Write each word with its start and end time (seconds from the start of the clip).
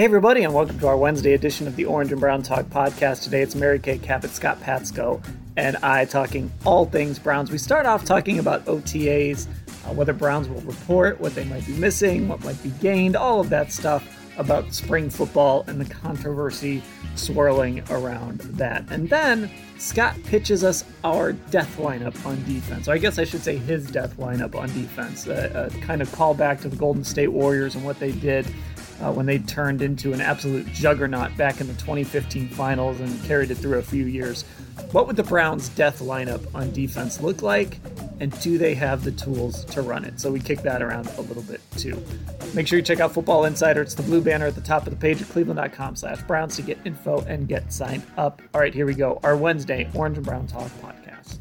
Hey, 0.00 0.06
everybody, 0.06 0.44
and 0.44 0.54
welcome 0.54 0.78
to 0.78 0.86
our 0.86 0.96
Wednesday 0.96 1.34
edition 1.34 1.66
of 1.66 1.76
the 1.76 1.84
Orange 1.84 2.10
and 2.10 2.18
Brown 2.18 2.42
Talk 2.42 2.64
podcast. 2.70 3.22
Today 3.22 3.42
it's 3.42 3.54
Mary 3.54 3.78
Kay 3.78 3.98
Cabot, 3.98 4.30
Scott 4.30 4.58
Patsko, 4.62 5.22
and 5.58 5.76
I 5.82 6.06
talking 6.06 6.50
all 6.64 6.86
things 6.86 7.18
Browns. 7.18 7.50
We 7.50 7.58
start 7.58 7.84
off 7.84 8.06
talking 8.06 8.38
about 8.38 8.64
OTAs, 8.64 9.46
uh, 9.46 9.92
whether 9.92 10.14
Browns 10.14 10.48
will 10.48 10.62
report, 10.62 11.20
what 11.20 11.34
they 11.34 11.44
might 11.44 11.66
be 11.66 11.74
missing, 11.74 12.28
what 12.28 12.42
might 12.42 12.62
be 12.62 12.70
gained, 12.80 13.14
all 13.14 13.40
of 13.40 13.50
that 13.50 13.72
stuff 13.72 14.16
about 14.38 14.72
spring 14.72 15.10
football 15.10 15.66
and 15.66 15.78
the 15.78 15.94
controversy 15.94 16.82
swirling 17.14 17.82
around 17.90 18.40
that. 18.40 18.90
And 18.90 19.10
then 19.10 19.50
Scott 19.76 20.16
pitches 20.24 20.64
us 20.64 20.82
our 21.04 21.34
death 21.34 21.76
lineup 21.76 22.24
on 22.24 22.42
defense. 22.44 22.88
Or 22.88 22.92
I 22.92 22.98
guess 22.98 23.18
I 23.18 23.24
should 23.24 23.42
say 23.42 23.58
his 23.58 23.90
death 23.90 24.16
lineup 24.16 24.54
on 24.54 24.68
defense. 24.68 25.26
A, 25.26 25.70
a 25.70 25.80
kind 25.80 26.00
of 26.00 26.08
callback 26.12 26.62
to 26.62 26.70
the 26.70 26.76
Golden 26.76 27.04
State 27.04 27.28
Warriors 27.28 27.74
and 27.74 27.84
what 27.84 28.00
they 28.00 28.12
did 28.12 28.46
uh, 29.00 29.12
when 29.12 29.26
they 29.26 29.38
turned 29.38 29.82
into 29.82 30.12
an 30.12 30.20
absolute 30.20 30.66
juggernaut 30.66 31.36
back 31.36 31.60
in 31.60 31.66
the 31.66 31.74
2015 31.74 32.48
finals 32.48 33.00
and 33.00 33.24
carried 33.24 33.50
it 33.50 33.56
through 33.56 33.78
a 33.78 33.82
few 33.82 34.04
years. 34.04 34.44
What 34.92 35.06
would 35.06 35.16
the 35.16 35.22
Browns' 35.22 35.68
death 35.70 36.00
lineup 36.00 36.42
on 36.54 36.72
defense 36.72 37.20
look 37.20 37.42
like? 37.42 37.78
And 38.18 38.38
do 38.40 38.58
they 38.58 38.74
have 38.74 39.04
the 39.04 39.12
tools 39.12 39.64
to 39.66 39.82
run 39.82 40.04
it? 40.04 40.20
So 40.20 40.30
we 40.30 40.40
kick 40.40 40.62
that 40.62 40.82
around 40.82 41.06
a 41.16 41.22
little 41.22 41.42
bit 41.42 41.60
too. 41.76 42.02
Make 42.54 42.66
sure 42.66 42.78
you 42.78 42.84
check 42.84 43.00
out 43.00 43.12
Football 43.12 43.44
Insider. 43.44 43.80
It's 43.82 43.94
the 43.94 44.02
blue 44.02 44.20
banner 44.20 44.46
at 44.46 44.54
the 44.54 44.60
top 44.60 44.86
of 44.86 44.90
the 44.90 44.96
page 44.96 45.22
at 45.22 45.28
cleveland.com 45.28 45.96
slash 45.96 46.20
Browns 46.22 46.56
to 46.56 46.62
get 46.62 46.78
info 46.84 47.20
and 47.22 47.48
get 47.48 47.72
signed 47.72 48.02
up. 48.16 48.42
All 48.52 48.60
right, 48.60 48.74
here 48.74 48.86
we 48.86 48.94
go. 48.94 49.20
Our 49.22 49.36
Wednesday 49.36 49.88
Orange 49.94 50.16
and 50.16 50.26
Brown 50.26 50.46
Talk 50.46 50.70
podcast. 50.82 51.38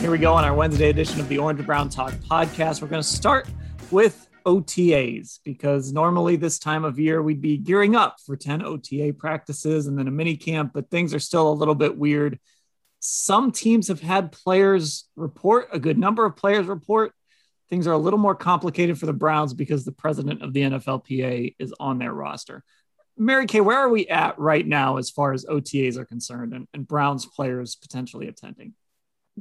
Here 0.00 0.10
we 0.10 0.18
go 0.18 0.32
on 0.32 0.44
our 0.44 0.54
Wednesday 0.54 0.90
edition 0.90 1.20
of 1.20 1.28
the 1.28 1.38
Orange 1.38 1.60
and 1.60 1.66
Brown 1.66 1.88
Talk 1.88 2.12
podcast. 2.28 2.82
We're 2.82 2.88
going 2.88 3.02
to 3.02 3.08
start 3.08 3.46
with 3.92 4.28
OTAs 4.44 5.38
because 5.44 5.92
normally 5.92 6.36
this 6.36 6.58
time 6.58 6.84
of 6.84 6.98
year 6.98 7.22
we'd 7.22 7.40
be 7.40 7.58
gearing 7.58 7.94
up 7.94 8.16
for 8.24 8.36
10 8.36 8.62
OTA 8.62 9.14
practices 9.16 9.86
and 9.86 9.98
then 9.98 10.08
a 10.08 10.10
mini 10.10 10.36
camp, 10.36 10.72
but 10.74 10.90
things 10.90 11.14
are 11.14 11.20
still 11.20 11.48
a 11.48 11.52
little 11.52 11.74
bit 11.74 11.96
weird. 11.96 12.40
Some 13.00 13.52
teams 13.52 13.88
have 13.88 14.00
had 14.00 14.32
players 14.32 15.08
report, 15.16 15.68
a 15.72 15.78
good 15.78 15.98
number 15.98 16.24
of 16.24 16.36
players 16.36 16.66
report. 16.66 17.12
Things 17.68 17.86
are 17.86 17.92
a 17.92 17.98
little 17.98 18.18
more 18.18 18.34
complicated 18.34 18.98
for 18.98 19.06
the 19.06 19.12
Browns 19.12 19.54
because 19.54 19.84
the 19.84 19.92
president 19.92 20.42
of 20.42 20.52
the 20.52 20.62
NFLPA 20.62 21.56
is 21.58 21.72
on 21.78 21.98
their 21.98 22.12
roster. 22.12 22.64
Mary 23.16 23.46
Kay, 23.46 23.60
where 23.60 23.78
are 23.78 23.88
we 23.88 24.06
at 24.08 24.38
right 24.38 24.66
now 24.66 24.96
as 24.96 25.10
far 25.10 25.32
as 25.32 25.44
OTAs 25.44 25.96
are 25.96 26.04
concerned 26.04 26.54
and, 26.54 26.66
and 26.72 26.88
Browns 26.88 27.26
players 27.26 27.74
potentially 27.74 28.28
attending? 28.28 28.74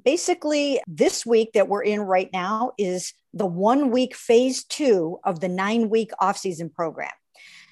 Basically 0.02 0.82
this 0.88 1.26
week 1.26 1.54
that 1.54 1.68
we're 1.68 1.84
in 1.84 2.02
right 2.02 2.30
now 2.32 2.72
is 2.78 3.14
the 3.34 3.46
one 3.46 3.92
week 3.92 4.16
phase 4.16 4.64
two 4.64 5.20
of 5.24 5.40
the 5.40 5.48
nine 5.48 5.90
week 5.90 6.12
offseason 6.22 6.74
program. 6.74 7.12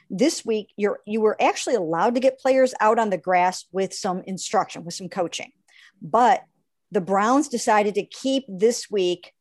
This 0.09 0.45
week 0.45 0.69
you're 0.75 0.99
you 1.05 1.21
were 1.21 1.41
actually 1.41 1.75
allowed 1.75 2.15
to 2.15 2.21
get 2.21 2.39
players 2.39 2.73
out 2.79 2.99
on 2.99 3.09
the 3.09 3.17
grass 3.17 3.65
with 3.71 3.93
some 3.93 4.23
instruction 4.25 4.83
with 4.83 4.95
some 4.95 5.09
coaching. 5.09 5.51
But 6.01 6.43
the 6.91 7.01
browns 7.01 7.47
decided 7.47 7.95
to 7.95 8.05
keep 8.05 8.45
this 8.47 8.89
week 8.89 9.33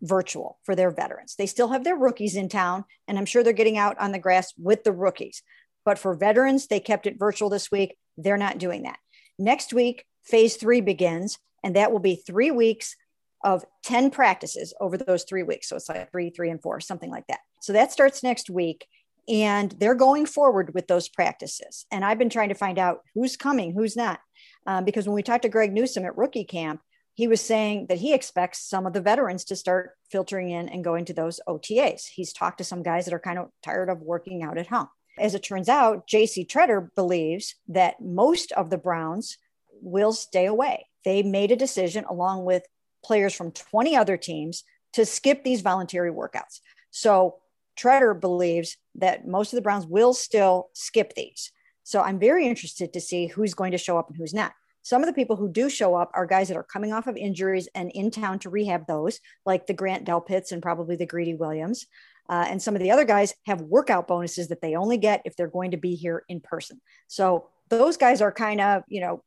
virtual 0.00 0.58
for 0.64 0.74
their 0.74 0.90
veterans. 0.90 1.34
They 1.36 1.46
still 1.46 1.68
have 1.68 1.84
their 1.84 1.96
rookies 1.96 2.36
in 2.36 2.48
town 2.48 2.84
and 3.06 3.18
i'm 3.18 3.26
sure 3.26 3.42
they're 3.42 3.52
getting 3.52 3.78
out 3.78 3.98
on 3.98 4.12
the 4.12 4.18
grass 4.18 4.52
with 4.58 4.84
the 4.84 4.92
rookies. 4.92 5.42
But 5.84 5.98
for 5.98 6.14
veterans 6.14 6.66
they 6.66 6.80
kept 6.80 7.06
it 7.06 7.18
virtual 7.18 7.50
this 7.50 7.70
week. 7.70 7.96
They're 8.16 8.36
not 8.36 8.58
doing 8.58 8.84
that. 8.84 8.98
Next 9.38 9.72
week 9.72 10.04
phase 10.24 10.56
three 10.56 10.80
begins 10.80 11.38
and 11.64 11.74
that 11.74 11.90
will 11.90 11.98
be 11.98 12.14
three 12.14 12.52
weeks 12.52 12.94
of 13.42 13.64
10 13.84 14.10
practices 14.10 14.72
over 14.80 14.96
those 14.96 15.24
three 15.24 15.42
weeks. 15.42 15.68
So 15.68 15.76
it's 15.76 15.88
like 15.88 16.10
three, 16.12 16.30
three, 16.30 16.50
and 16.50 16.62
four, 16.62 16.80
something 16.80 17.10
like 17.10 17.26
that. 17.28 17.40
So 17.60 17.72
that 17.72 17.90
starts 17.90 18.22
next 18.22 18.48
week. 18.48 18.86
And 19.26 19.72
they're 19.78 19.94
going 19.94 20.26
forward 20.26 20.74
with 20.74 20.86
those 20.86 21.08
practices. 21.08 21.86
And 21.90 22.04
I've 22.04 22.18
been 22.18 22.28
trying 22.28 22.50
to 22.50 22.54
find 22.54 22.78
out 22.78 23.00
who's 23.14 23.38
coming, 23.38 23.72
who's 23.72 23.96
not. 23.96 24.20
Um, 24.66 24.84
because 24.84 25.06
when 25.06 25.14
we 25.14 25.22
talked 25.22 25.42
to 25.42 25.48
Greg 25.48 25.72
Newsome 25.72 26.04
at 26.04 26.16
rookie 26.16 26.44
camp, 26.44 26.80
he 27.14 27.26
was 27.26 27.40
saying 27.40 27.86
that 27.88 27.98
he 27.98 28.12
expects 28.12 28.68
some 28.68 28.86
of 28.86 28.92
the 28.92 29.00
veterans 29.00 29.44
to 29.44 29.56
start 29.56 29.92
filtering 30.10 30.50
in 30.50 30.68
and 30.68 30.84
going 30.84 31.06
to 31.06 31.14
those 31.14 31.40
OTAs. 31.48 32.06
He's 32.06 32.32
talked 32.34 32.58
to 32.58 32.64
some 32.64 32.82
guys 32.82 33.06
that 33.06 33.14
are 33.14 33.20
kind 33.20 33.38
of 33.38 33.48
tired 33.62 33.88
of 33.88 34.02
working 34.02 34.42
out 34.42 34.58
at 34.58 34.66
home. 34.66 34.88
As 35.18 35.34
it 35.34 35.42
turns 35.42 35.68
out, 35.68 36.06
JC 36.06 36.46
Tretter 36.46 36.88
believes 36.94 37.54
that 37.68 38.00
most 38.02 38.52
of 38.52 38.68
the 38.68 38.78
Browns 38.78 39.38
will 39.80 40.12
stay 40.12 40.46
away 40.46 40.86
they 41.04 41.22
made 41.22 41.50
a 41.50 41.56
decision 41.56 42.04
along 42.08 42.44
with 42.44 42.64
players 43.04 43.34
from 43.34 43.52
20 43.52 43.96
other 43.96 44.16
teams 44.16 44.64
to 44.94 45.04
skip 45.04 45.44
these 45.44 45.60
voluntary 45.60 46.10
workouts. 46.10 46.60
So 46.90 47.36
Tretter 47.78 48.18
believes 48.18 48.76
that 48.96 49.26
most 49.26 49.52
of 49.52 49.56
the 49.56 49.62
Browns 49.62 49.86
will 49.86 50.14
still 50.14 50.70
skip 50.74 51.14
these. 51.14 51.50
So 51.82 52.00
I'm 52.00 52.18
very 52.18 52.46
interested 52.46 52.92
to 52.92 53.00
see 53.00 53.26
who's 53.26 53.54
going 53.54 53.72
to 53.72 53.78
show 53.78 53.98
up 53.98 54.08
and 54.08 54.16
who's 54.16 54.32
not. 54.32 54.52
Some 54.82 55.02
of 55.02 55.06
the 55.06 55.14
people 55.14 55.36
who 55.36 55.48
do 55.48 55.70
show 55.70 55.94
up 55.94 56.10
are 56.14 56.26
guys 56.26 56.48
that 56.48 56.56
are 56.56 56.62
coming 56.62 56.92
off 56.92 57.06
of 57.06 57.16
injuries 57.16 57.68
and 57.74 57.90
in 57.92 58.10
town 58.10 58.38
to 58.40 58.50
rehab 58.50 58.86
those, 58.86 59.18
like 59.46 59.66
the 59.66 59.72
Grant 59.72 60.06
Delpits 60.06 60.52
and 60.52 60.62
probably 60.62 60.94
the 60.94 61.06
Greedy 61.06 61.34
Williams. 61.34 61.86
Uh, 62.28 62.46
and 62.48 62.62
some 62.62 62.74
of 62.74 62.82
the 62.82 62.90
other 62.90 63.04
guys 63.04 63.34
have 63.46 63.60
workout 63.62 64.06
bonuses 64.06 64.48
that 64.48 64.60
they 64.60 64.74
only 64.76 64.96
get 64.96 65.22
if 65.24 65.36
they're 65.36 65.48
going 65.48 65.72
to 65.72 65.76
be 65.76 65.94
here 65.94 66.24
in 66.28 66.40
person. 66.40 66.80
So 67.06 67.48
those 67.70 67.96
guys 67.96 68.20
are 68.20 68.32
kind 68.32 68.60
of, 68.60 68.82
you 68.88 69.00
know, 69.00 69.22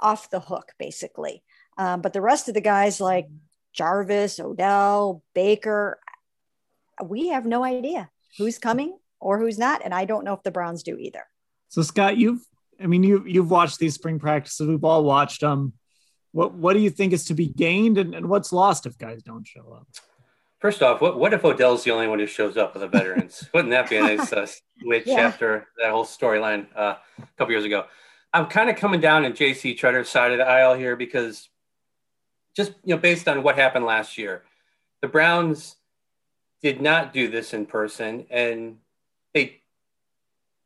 off 0.00 0.30
the 0.30 0.40
hook, 0.40 0.72
basically. 0.78 1.42
Um, 1.76 2.00
but 2.00 2.12
the 2.12 2.20
rest 2.20 2.48
of 2.48 2.54
the 2.54 2.60
guys 2.60 3.00
like 3.00 3.26
Jarvis, 3.72 4.38
Odell, 4.38 5.22
Baker, 5.34 5.98
we 7.02 7.28
have 7.28 7.46
no 7.46 7.64
idea 7.64 8.10
who's 8.38 8.58
coming 8.58 8.96
or 9.20 9.38
who's 9.38 9.58
not. 9.58 9.82
And 9.84 9.92
I 9.92 10.04
don't 10.04 10.24
know 10.24 10.34
if 10.34 10.42
the 10.42 10.50
Browns 10.50 10.82
do 10.82 10.96
either. 10.96 11.24
So 11.68 11.82
Scott, 11.82 12.16
you've, 12.16 12.40
I 12.80 12.86
mean, 12.86 13.02
you, 13.02 13.24
you've 13.26 13.50
watched 13.50 13.78
these 13.78 13.94
spring 13.94 14.18
practices. 14.18 14.68
We've 14.68 14.84
all 14.84 15.04
watched 15.04 15.40
them. 15.40 15.72
What, 16.32 16.54
what 16.54 16.74
do 16.74 16.80
you 16.80 16.90
think 16.90 17.12
is 17.12 17.26
to 17.26 17.34
be 17.34 17.48
gained 17.48 17.98
and, 17.98 18.14
and 18.14 18.28
what's 18.28 18.52
lost 18.52 18.86
if 18.86 18.98
guys 18.98 19.22
don't 19.22 19.46
show 19.46 19.72
up? 19.72 19.86
First 20.60 20.82
off, 20.82 21.00
what, 21.00 21.18
what 21.18 21.34
if 21.34 21.44
Odell's 21.44 21.84
the 21.84 21.90
only 21.90 22.08
one 22.08 22.18
who 22.18 22.26
shows 22.26 22.56
up 22.56 22.74
with 22.74 22.80
the 22.80 22.88
veterans? 22.88 23.48
Wouldn't 23.54 23.70
that 23.72 23.90
be 23.90 23.96
a 23.96 24.00
nice 24.02 24.32
uh, 24.32 24.46
switch 24.80 25.06
yeah. 25.06 25.20
after 25.20 25.68
that 25.78 25.90
whole 25.90 26.06
storyline 26.06 26.66
uh, 26.74 26.94
a 27.18 27.26
couple 27.36 27.52
years 27.52 27.64
ago? 27.64 27.84
I'm 28.34 28.46
kind 28.46 28.68
of 28.68 28.74
coming 28.74 29.00
down 29.00 29.24
on 29.24 29.32
JC 29.32 29.78
Tretter's 29.78 30.08
side 30.08 30.32
of 30.32 30.38
the 30.38 30.46
aisle 30.46 30.74
here 30.74 30.96
because 30.96 31.48
just 32.54 32.72
you 32.84 32.94
know 32.94 33.00
based 33.00 33.28
on 33.28 33.44
what 33.44 33.56
happened 33.56 33.86
last 33.86 34.18
year, 34.18 34.42
the 35.00 35.08
Browns 35.08 35.76
did 36.60 36.82
not 36.82 37.12
do 37.12 37.28
this 37.28 37.54
in 37.54 37.64
person 37.64 38.26
and 38.30 38.78
they 39.34 39.60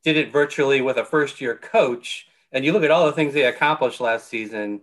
did 0.02 0.16
it 0.16 0.32
virtually 0.32 0.80
with 0.80 0.96
a 0.96 1.04
first 1.04 1.42
year 1.42 1.54
coach. 1.54 2.26
And 2.52 2.64
you 2.64 2.72
look 2.72 2.84
at 2.84 2.90
all 2.90 3.04
the 3.04 3.12
things 3.12 3.34
they 3.34 3.44
accomplished 3.44 4.00
last 4.00 4.28
season, 4.28 4.80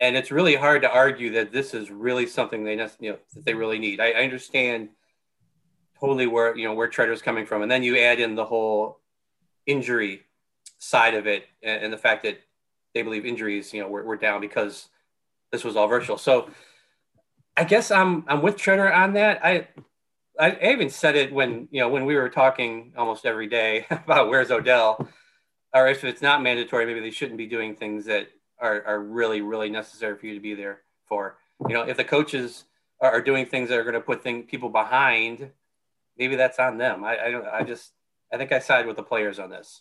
and 0.00 0.14
it's 0.14 0.30
really 0.30 0.56
hard 0.56 0.82
to 0.82 0.92
argue 0.92 1.32
that 1.32 1.52
this 1.52 1.72
is 1.72 1.90
really 1.90 2.26
something 2.26 2.64
they 2.64 2.74
you 3.00 3.12
know 3.12 3.18
that 3.34 3.46
they 3.46 3.54
really 3.54 3.78
need. 3.78 3.98
I, 3.98 4.10
I 4.10 4.24
understand 4.24 4.90
totally 5.98 6.26
where 6.26 6.54
you 6.54 6.64
know 6.64 6.74
where 6.74 6.88
Tretter's 6.88 7.22
coming 7.22 7.46
from, 7.46 7.62
and 7.62 7.70
then 7.70 7.82
you 7.82 7.96
add 7.96 8.20
in 8.20 8.34
the 8.34 8.44
whole 8.44 9.00
injury 9.64 10.26
side 10.78 11.14
of 11.14 11.26
it 11.26 11.46
and, 11.62 11.84
and, 11.84 11.92
the 11.92 11.98
fact 11.98 12.22
that 12.22 12.38
they 12.94 13.02
believe 13.02 13.24
injuries, 13.24 13.72
you 13.72 13.80
know, 13.80 13.88
were, 13.88 14.04
were 14.04 14.16
down 14.16 14.40
because 14.40 14.88
this 15.50 15.64
was 15.64 15.76
all 15.76 15.88
virtual. 15.88 16.18
So 16.18 16.50
I 17.56 17.64
guess 17.64 17.90
I'm 17.90 18.24
I'm 18.28 18.42
with 18.42 18.56
Tretter 18.56 18.94
on 18.94 19.14
that. 19.14 19.44
I 19.44 19.68
I 20.38 20.58
even 20.62 20.90
said 20.90 21.16
it 21.16 21.32
when 21.32 21.68
you 21.70 21.80
know 21.80 21.88
when 21.88 22.04
we 22.04 22.16
were 22.16 22.28
talking 22.28 22.92
almost 22.96 23.24
every 23.24 23.46
day 23.46 23.86
about 23.90 24.28
where's 24.28 24.50
Odell, 24.50 25.08
or 25.72 25.88
if 25.88 26.04
it's 26.04 26.22
not 26.22 26.42
mandatory, 26.42 26.84
maybe 26.86 27.00
they 27.00 27.10
shouldn't 27.10 27.38
be 27.38 27.46
doing 27.46 27.74
things 27.74 28.04
that 28.06 28.28
are, 28.58 28.82
are 28.84 29.00
really 29.00 29.40
really 29.40 29.70
necessary 29.70 30.16
for 30.18 30.26
you 30.26 30.34
to 30.34 30.40
be 30.40 30.54
there 30.54 30.80
for. 31.06 31.38
You 31.66 31.74
know, 31.74 31.82
if 31.82 31.96
the 31.96 32.04
coaches 32.04 32.64
are, 33.00 33.12
are 33.12 33.22
doing 33.22 33.46
things 33.46 33.70
that 33.70 33.78
are 33.78 33.82
going 33.82 33.94
to 33.94 34.00
put 34.00 34.22
thing, 34.22 34.42
people 34.42 34.68
behind, 34.68 35.50
maybe 36.18 36.36
that's 36.36 36.58
on 36.58 36.76
them. 36.76 37.02
I, 37.02 37.18
I 37.18 37.30
don't. 37.30 37.46
I 37.46 37.62
just 37.62 37.92
I 38.32 38.36
think 38.36 38.52
I 38.52 38.58
side 38.58 38.86
with 38.86 38.96
the 38.96 39.02
players 39.02 39.38
on 39.38 39.48
this. 39.48 39.80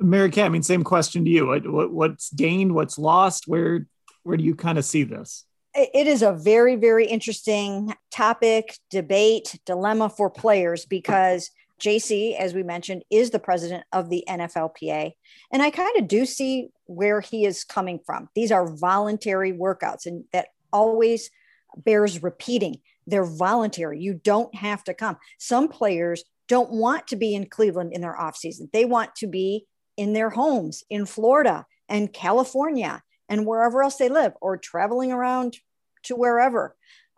Mary 0.00 0.30
Kay, 0.30 0.42
I 0.42 0.48
mean, 0.48 0.62
same 0.62 0.84
question 0.84 1.24
to 1.24 1.30
you. 1.30 1.46
What, 1.46 1.92
what's 1.92 2.32
gained? 2.32 2.74
What's 2.74 2.98
lost? 2.98 3.48
Where 3.48 3.86
where 4.22 4.36
do 4.36 4.44
you 4.44 4.54
kind 4.54 4.78
of 4.78 4.84
see 4.84 5.04
this? 5.04 5.44
It 5.74 6.06
is 6.06 6.22
a 6.22 6.32
very, 6.32 6.76
very 6.76 7.06
interesting 7.06 7.94
topic, 8.10 8.76
debate, 8.90 9.58
dilemma 9.64 10.10
for 10.10 10.28
players 10.28 10.84
because 10.84 11.50
JC, 11.80 12.36
as 12.36 12.52
we 12.52 12.62
mentioned, 12.62 13.04
is 13.10 13.30
the 13.30 13.38
president 13.38 13.84
of 13.92 14.10
the 14.10 14.24
NFLPA. 14.28 15.12
And 15.52 15.62
I 15.62 15.70
kind 15.70 15.96
of 15.98 16.08
do 16.08 16.26
see 16.26 16.68
where 16.84 17.20
he 17.20 17.44
is 17.44 17.64
coming 17.64 18.00
from. 18.04 18.28
These 18.34 18.50
are 18.50 18.68
voluntary 18.68 19.52
workouts, 19.52 20.04
and 20.04 20.24
that 20.32 20.48
always 20.72 21.30
bears 21.76 22.22
repeating. 22.22 22.80
They're 23.06 23.24
voluntary. 23.24 24.00
You 24.00 24.14
don't 24.14 24.54
have 24.54 24.84
to 24.84 24.94
come. 24.94 25.16
Some 25.38 25.68
players 25.68 26.24
don't 26.48 26.70
want 26.70 27.06
to 27.08 27.16
be 27.16 27.34
in 27.34 27.46
Cleveland 27.46 27.92
in 27.92 28.00
their 28.00 28.18
off 28.18 28.36
season. 28.36 28.68
They 28.72 28.84
want 28.84 29.14
to 29.16 29.26
be 29.26 29.66
in 29.98 30.14
their 30.14 30.30
homes 30.30 30.84
in 30.88 31.04
Florida 31.04 31.66
and 31.88 32.12
California 32.12 33.02
and 33.28 33.44
wherever 33.44 33.82
else 33.82 33.96
they 33.96 34.08
live 34.08 34.32
or 34.40 34.56
traveling 34.56 35.12
around 35.12 35.58
to 36.04 36.16
wherever. 36.16 36.74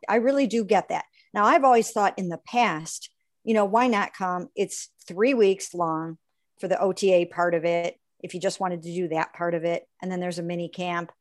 I 0.09 0.17
really 0.17 0.47
do 0.47 0.65
get 0.65 0.89
that. 0.89 1.05
Now, 1.33 1.45
I've 1.45 1.63
always 1.63 1.91
thought 1.91 2.19
in 2.19 2.31
the 2.31 2.41
past, 2.47 3.11
you 3.45 3.55
know, 3.55 3.67
why 3.67 3.87
not 3.87 4.15
come? 4.15 4.49
It's 4.57 4.89
three 5.07 5.35
weeks 5.35 5.75
long 5.75 6.19
for 6.59 6.67
the 6.67 6.81
OTA 6.81 7.27
part 7.31 7.55
of 7.55 7.65
it. 7.65 7.97
If 8.19 8.35
you 8.35 8.41
just 8.41 8.61
wanted 8.61 8.83
to 8.83 8.93
do 8.93 9.09
that 9.09 9.33
part 9.33 9.55
of 9.55 9.65
it, 9.65 9.85
and 10.03 10.11
then 10.11 10.21
there's 10.21 10.39
a 10.39 10.43
mini 10.43 10.69
camp. 10.69 11.13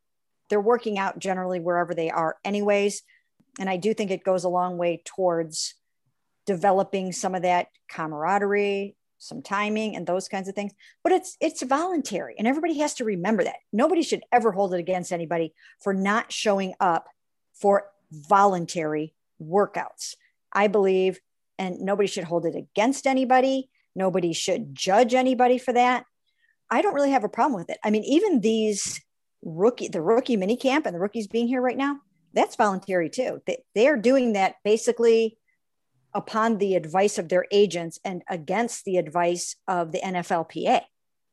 They're 0.50 0.60
working 0.60 0.98
out 0.98 1.20
generally 1.20 1.60
wherever 1.60 1.94
they 1.94 2.10
are, 2.10 2.38
anyways. 2.44 3.04
And 3.60 3.70
I 3.70 3.78
do 3.78 3.94
think 3.94 4.12
it 4.12 4.24
goes 4.24 4.46
a 4.46 4.50
long 4.50 4.78
way 4.78 5.02
towards 5.06 5.76
developing 6.46 7.12
some 7.12 7.36
of 7.36 7.44
that 7.44 7.68
camaraderie, 7.90 8.96
some 9.20 9.42
timing 9.42 9.96
and 9.96 10.08
those 10.08 10.28
kinds 10.28 10.48
of 10.48 10.56
things 10.56 10.72
but 11.04 11.12
it's 11.12 11.38
it's 11.40 11.62
voluntary 11.62 12.36
and 12.38 12.48
everybody 12.48 12.80
has 12.80 12.96
to 12.96 13.06
remember 13.06 13.44
that. 13.44 13.58
Nobody 13.72 14.02
should 14.02 14.24
ever 14.32 14.52
hold 14.52 14.74
it 14.74 14.80
against 14.80 15.12
anybody 15.12 15.54
for 15.80 15.94
not 15.94 16.32
showing 16.32 16.74
up 16.80 17.08
for 17.54 17.86
voluntary 18.12 19.14
workouts. 19.42 20.16
I 20.52 20.68
believe 20.68 21.20
and 21.58 21.82
nobody 21.82 22.08
should 22.08 22.24
hold 22.24 22.46
it 22.46 22.56
against 22.56 23.06
anybody. 23.06 23.70
Nobody 23.96 24.34
should 24.34 24.74
judge 24.74 25.14
anybody 25.14 25.58
for 25.58 25.74
that. 25.74 26.06
I 26.70 26.82
don't 26.82 26.94
really 26.94 27.12
have 27.12 27.24
a 27.24 27.30
problem 27.30 27.60
with 27.60 27.70
it. 27.70 27.78
I 27.84 27.90
mean 27.90 28.04
even 28.06 28.42
these 28.42 29.02
rookie 29.44 29.90
the 29.90 30.02
rookie 30.02 30.38
mini 30.38 30.58
camp 30.58 30.86
and 30.86 30.96
the 30.96 31.00
rookies 31.00 31.28
being 31.28 31.48
here 31.48 31.62
right 31.62 31.78
now 31.78 32.00
that's 32.34 32.56
voluntary 32.56 33.10
too. 33.10 33.42
They, 33.46 33.64
they 33.76 33.88
are 33.88 33.98
doing 33.98 34.34
that 34.34 34.56
basically 34.64 35.38
upon 36.14 36.58
the 36.58 36.76
advice 36.76 37.18
of 37.18 37.30
their 37.30 37.46
agents 37.52 38.00
and 38.04 38.24
against 38.30 38.86
the 38.86 38.98
advice 38.98 39.56
of 39.68 39.92
the 39.92 40.00
NFLPA 40.00 40.82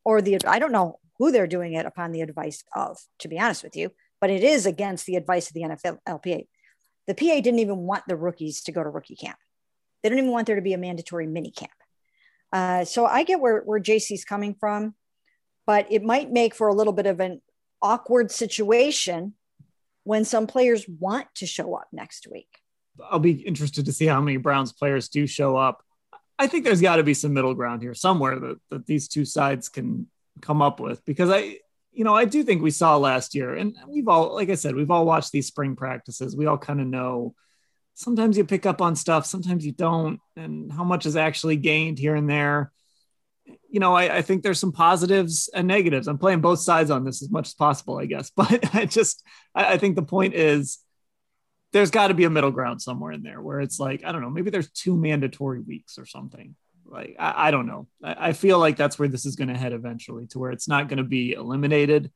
or 0.04 0.20
the 0.20 0.38
I 0.46 0.58
don't 0.58 0.72
know 0.72 0.98
who 1.18 1.32
they're 1.32 1.46
doing 1.46 1.72
it 1.72 1.86
upon 1.86 2.12
the 2.12 2.20
advice 2.20 2.62
of 2.74 2.98
to 3.20 3.28
be 3.28 3.38
honest 3.38 3.62
with 3.62 3.76
you 3.76 3.90
but 4.20 4.30
it 4.30 4.42
is 4.42 4.66
against 4.66 5.06
the 5.06 5.16
advice 5.16 5.48
of 5.48 5.54
the 5.54 5.62
NFLPA 5.62 6.46
the 7.06 7.14
PA 7.14 7.40
didn't 7.40 7.60
even 7.60 7.78
want 7.78 8.04
the 8.06 8.16
rookies 8.16 8.62
to 8.62 8.72
go 8.72 8.82
to 8.82 8.90
rookie 8.90 9.14
camp. 9.14 9.38
They 10.02 10.08
don't 10.08 10.18
even 10.18 10.30
want 10.30 10.46
there 10.46 10.56
to 10.56 10.62
be 10.62 10.72
a 10.72 10.78
mandatory 10.78 11.26
mini 11.26 11.52
camp. 11.52 11.70
Uh, 12.52 12.84
so 12.84 13.06
I 13.06 13.22
get 13.22 13.40
where, 13.40 13.60
where 13.60 13.80
JC's 13.80 14.24
coming 14.24 14.54
from 14.58 14.94
but 15.66 15.86
it 15.90 16.02
might 16.02 16.30
make 16.30 16.54
for 16.54 16.68
a 16.68 16.74
little 16.74 16.92
bit 16.92 17.06
of 17.06 17.18
an 17.20 17.42
awkward 17.82 18.30
situation 18.30 19.34
when 20.04 20.24
some 20.24 20.46
players 20.46 20.86
want 20.88 21.26
to 21.34 21.46
show 21.46 21.74
up 21.74 21.88
next 21.92 22.28
week 22.30 22.60
I'll 23.10 23.18
be 23.18 23.32
interested 23.32 23.86
to 23.86 23.92
see 23.92 24.06
how 24.06 24.20
many 24.20 24.36
Browns 24.36 24.72
players 24.72 25.08
do 25.08 25.26
show 25.26 25.56
up. 25.56 25.82
I 26.38 26.46
think 26.46 26.64
there's 26.64 26.80
got 26.80 26.96
to 26.96 27.02
be 27.02 27.14
some 27.14 27.32
middle 27.32 27.54
ground 27.54 27.82
here 27.82 27.94
somewhere 27.94 28.38
that, 28.38 28.58
that 28.70 28.86
these 28.86 29.08
two 29.08 29.24
sides 29.24 29.68
can 29.68 30.06
come 30.42 30.60
up 30.60 30.80
with 30.80 31.04
because 31.04 31.30
I, 31.30 31.58
you 31.92 32.04
know, 32.04 32.14
I 32.14 32.26
do 32.26 32.42
think 32.42 32.62
we 32.62 32.70
saw 32.70 32.98
last 32.98 33.34
year, 33.34 33.54
and 33.54 33.74
we've 33.88 34.06
all, 34.06 34.34
like 34.34 34.50
I 34.50 34.54
said, 34.54 34.74
we've 34.74 34.90
all 34.90 35.06
watched 35.06 35.32
these 35.32 35.46
spring 35.46 35.76
practices. 35.76 36.36
We 36.36 36.44
all 36.44 36.58
kind 36.58 36.80
of 36.80 36.86
know 36.86 37.34
sometimes 37.94 38.36
you 38.36 38.44
pick 38.44 38.66
up 38.66 38.82
on 38.82 38.94
stuff, 38.94 39.24
sometimes 39.24 39.64
you 39.64 39.72
don't, 39.72 40.20
and 40.36 40.70
how 40.70 40.84
much 40.84 41.06
is 41.06 41.16
actually 41.16 41.56
gained 41.56 41.98
here 41.98 42.14
and 42.14 42.28
there. 42.28 42.70
You 43.70 43.80
know, 43.80 43.94
I, 43.94 44.16
I 44.16 44.22
think 44.22 44.42
there's 44.42 44.60
some 44.60 44.72
positives 44.72 45.48
and 45.52 45.66
negatives. 45.66 46.06
I'm 46.06 46.18
playing 46.18 46.42
both 46.42 46.58
sides 46.60 46.90
on 46.90 47.04
this 47.04 47.22
as 47.22 47.30
much 47.30 47.48
as 47.48 47.54
possible, 47.54 47.98
I 47.98 48.04
guess. 48.06 48.30
But 48.36 48.74
I 48.74 48.84
just, 48.84 49.24
I, 49.54 49.72
I 49.72 49.78
think 49.78 49.96
the 49.96 50.02
point 50.02 50.34
is, 50.34 50.78
there's 51.72 51.90
got 51.90 52.08
to 52.08 52.14
be 52.14 52.24
a 52.24 52.30
middle 52.30 52.50
ground 52.50 52.80
somewhere 52.80 53.12
in 53.12 53.22
there 53.22 53.40
where 53.40 53.60
it's 53.60 53.78
like 53.78 54.04
I 54.04 54.12
don't 54.12 54.22
know, 54.22 54.30
maybe 54.30 54.50
there's 54.50 54.70
two 54.70 54.96
mandatory 54.96 55.60
weeks 55.60 55.98
or 55.98 56.06
something. 56.06 56.54
Like 56.84 57.16
I, 57.18 57.48
I 57.48 57.50
don't 57.50 57.66
know. 57.66 57.88
I, 58.02 58.28
I, 58.28 58.32
feel 58.32 58.58
like 58.58 58.76
that's 58.76 58.98
where 58.98 59.08
this 59.08 59.26
is 59.26 59.36
going 59.36 59.48
to 59.48 59.56
head 59.56 59.72
eventually, 59.72 60.26
to 60.28 60.38
where 60.38 60.52
it's 60.52 60.68
not 60.68 60.88
going 60.88 60.98
to 60.98 61.04
be 61.04 61.32
eliminated, 61.32 62.12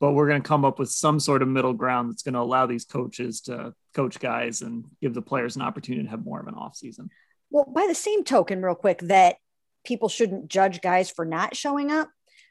but 0.00 0.12
we're 0.12 0.28
going 0.28 0.40
to 0.40 0.48
come 0.48 0.64
up 0.64 0.78
with 0.78 0.90
some 0.90 1.18
sort 1.18 1.42
of 1.42 1.48
middle 1.48 1.72
ground 1.72 2.10
that's 2.10 2.22
going 2.22 2.34
to 2.34 2.40
allow 2.40 2.66
these 2.66 2.84
coaches 2.84 3.40
to 3.42 3.74
coach 3.94 4.20
guys 4.20 4.62
and 4.62 4.84
give 5.00 5.12
the 5.12 5.22
players 5.22 5.56
an 5.56 5.62
opportunity 5.62 6.04
to 6.04 6.10
have 6.10 6.24
more 6.24 6.40
of 6.40 6.46
an 6.46 6.54
off 6.54 6.76
season. 6.76 7.10
Well, 7.50 7.64
by 7.64 7.86
the 7.88 7.94
same 7.94 8.22
token, 8.22 8.62
real 8.62 8.74
quick, 8.74 9.00
that 9.02 9.36
people 9.84 10.08
shouldn't 10.08 10.48
judge 10.48 10.80
guys 10.80 11.10
for 11.10 11.24
not 11.24 11.56
showing 11.56 11.90
up. 11.90 12.08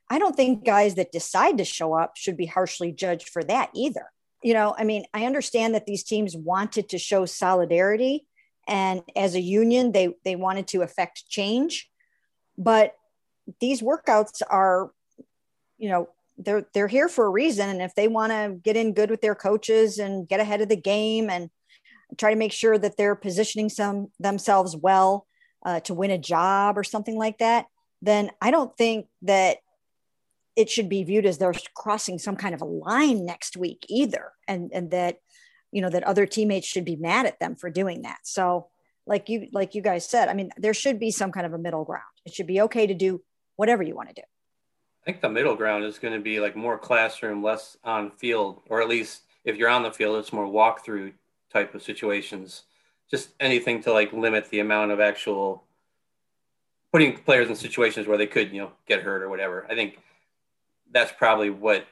I 0.10 0.20
don't 0.20 0.36
think 0.36 0.66
guys 0.66 0.96
that 0.96 1.12
decide 1.12 1.58
to 1.58 1.66
show 1.66 1.94
up 1.94 2.14
should 2.16 2.38
be 2.38 2.46
harshly 2.46 2.92
judged 2.92 3.30
for 3.30 3.44
that 3.44 3.72
either 3.74 4.06
you 4.46 4.54
know, 4.54 4.76
I 4.78 4.84
mean, 4.84 5.06
I 5.12 5.26
understand 5.26 5.74
that 5.74 5.88
these 5.88 6.04
teams 6.04 6.38
wanted 6.38 6.90
to 6.90 7.00
show 7.00 7.26
solidarity 7.26 8.28
and 8.68 9.02
as 9.16 9.34
a 9.34 9.42
union 9.42 9.92
they 9.92 10.16
they 10.24 10.36
wanted 10.36 10.68
to 10.68 10.84
affect 10.84 11.28
change, 11.28 11.90
but 12.56 12.94
these 13.60 13.82
workouts 13.82 14.44
are 14.48 14.92
you 15.80 15.90
know, 15.90 16.10
they're 16.38 16.68
they're 16.76 16.88
here 16.88 17.10
for 17.10 17.26
a 17.26 17.30
reason. 17.30 17.70
And 17.70 17.82
if 17.82 17.96
they 17.96 18.08
want 18.08 18.34
to 18.34 18.60
get 18.64 18.78
in 18.78 18.94
good 18.94 19.10
with 19.10 19.22
their 19.22 19.34
coaches 19.34 19.98
and 19.98 20.28
get 20.28 20.40
ahead 20.40 20.62
of 20.62 20.70
the 20.70 20.76
game 20.76 21.28
and 21.28 21.50
try 22.16 22.30
to 22.30 22.38
make 22.38 22.54
sure 22.54 22.78
that 22.78 22.98
they're 22.98 23.16
positioning 23.16 23.70
some 23.70 24.12
themselves 24.20 24.76
well 24.76 25.26
uh, 25.66 25.80
to 25.82 25.96
win 25.96 26.12
a 26.12 26.20
job 26.20 26.78
or 26.78 26.84
something 26.84 27.18
like 27.18 27.40
that, 27.40 27.66
then 28.04 28.30
I 28.40 28.52
don't 28.52 28.78
think 28.78 29.08
that 29.24 29.58
it 30.56 30.70
should 30.70 30.90
be 30.90 31.04
viewed 31.04 31.26
as 31.26 31.38
they're 31.38 31.54
crossing 31.74 32.18
some 32.18 32.36
kind 32.36 32.56
of 32.56 32.62
a 32.62 32.66
line 32.66 33.26
next 33.26 33.58
week 33.58 33.86
either. 33.90 34.32
And 34.48 34.72
and 34.74 34.92
that 34.92 35.20
you 35.72 35.82
know 35.82 35.90
that 35.90 36.04
other 36.04 36.26
teammates 36.26 36.68
should 36.68 36.86
be 36.86 36.96
mad 36.96 37.26
at 37.26 37.40
them 37.40 37.56
for 37.56 37.70
doing 37.70 38.04
that. 38.04 38.20
So 38.24 38.68
like 39.06 39.30
you 39.30 39.48
like 39.52 39.76
you 39.76 39.82
guys 39.82 40.08
said 40.08 40.30
i 40.30 40.34
mean 40.34 40.50
there 40.58 40.74
should 40.74 41.00
be 41.00 41.12
some 41.12 41.32
kind 41.32 41.46
of 41.46 41.54
a 41.54 41.58
middle 41.58 41.84
ground. 41.84 42.04
It 42.26 42.34
should 42.34 42.48
be 42.48 42.62
okay 42.62 42.88
to 42.88 42.94
do 42.94 43.22
whatever 43.56 43.84
you 43.84 43.96
want 43.96 44.10
to 44.10 44.16
do. 44.16 44.22
I 44.22 45.06
think 45.06 45.22
the 45.22 45.30
middle 45.30 45.56
ground 45.56 45.84
is 45.84 46.00
going 46.00 46.14
to 46.14 46.20
be 46.20 46.40
like 46.40 46.56
more 46.56 46.78
classroom 46.78 47.44
less 47.44 47.78
on 47.84 48.12
field 48.12 48.62
or 48.70 48.82
at 48.82 48.90
least 48.90 49.22
if 49.44 49.58
you're 49.58 49.70
on 49.70 49.84
the 49.84 49.92
field 49.92 50.18
it's 50.18 50.34
more 50.34 50.48
walkthrough 50.48 51.14
type 51.52 51.76
of 51.76 51.84
situations. 51.84 52.64
Just 53.12 53.30
anything 53.40 53.84
to 53.84 53.94
like 53.94 54.12
limit 54.14 54.50
the 54.50 54.60
amount 54.60 54.92
of 54.92 55.00
actual 55.00 55.64
putting 56.92 57.18
players 57.18 57.50
in 57.50 57.56
situations 57.56 58.08
where 58.08 58.18
they 58.18 58.28
could 58.28 58.52
you 58.52 58.62
know 58.62 58.72
get 58.88 59.04
hurt 59.04 59.22
or 59.22 59.30
whatever. 59.30 59.68
I 59.70 59.76
think 59.76 60.00
that's 60.96 61.12
probably 61.12 61.50
what 61.50 61.86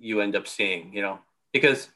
you 0.00 0.20
end 0.20 0.34
up 0.34 0.48
seeing, 0.48 0.92
you 0.92 1.00
know, 1.00 1.20
because 1.52 1.90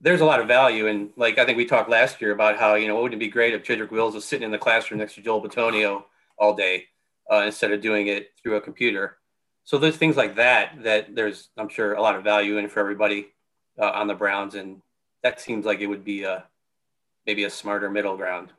there's 0.00 0.20
a 0.20 0.24
lot 0.24 0.40
of 0.40 0.46
value. 0.46 0.86
And 0.86 1.10
like, 1.16 1.38
I 1.38 1.44
think 1.44 1.58
we 1.58 1.66
talked 1.66 1.90
last 1.90 2.20
year 2.20 2.30
about 2.30 2.56
how, 2.56 2.76
you 2.76 2.86
know, 2.86 3.02
wouldn't 3.02 3.20
it 3.20 3.24
be 3.24 3.30
great 3.30 3.52
if 3.52 3.64
Jedrick 3.64 3.90
Wills 3.90 4.14
was 4.14 4.24
sitting 4.24 4.44
in 4.44 4.52
the 4.52 4.58
classroom 4.58 5.00
next 5.00 5.16
to 5.16 5.22
Joel 5.22 5.42
Bitonio 5.42 6.04
all 6.38 6.54
day 6.54 6.84
uh, 7.30 7.42
instead 7.44 7.72
of 7.72 7.80
doing 7.80 8.06
it 8.06 8.30
through 8.40 8.54
a 8.54 8.60
computer. 8.60 9.16
So 9.64 9.76
there's 9.76 9.96
things 9.96 10.16
like 10.16 10.36
that, 10.36 10.84
that 10.84 11.16
there's, 11.16 11.48
I'm 11.56 11.68
sure 11.68 11.94
a 11.94 12.02
lot 12.02 12.14
of 12.14 12.22
value 12.22 12.58
in 12.58 12.68
for 12.68 12.78
everybody 12.78 13.32
uh, 13.76 13.90
on 13.90 14.06
the 14.06 14.14
Browns. 14.14 14.54
And 14.54 14.82
that 15.24 15.40
seems 15.40 15.64
like 15.66 15.80
it 15.80 15.88
would 15.88 16.04
be 16.04 16.22
a, 16.22 16.44
maybe 17.26 17.42
a 17.42 17.50
smarter 17.50 17.90
middle 17.90 18.16
ground. 18.16 18.52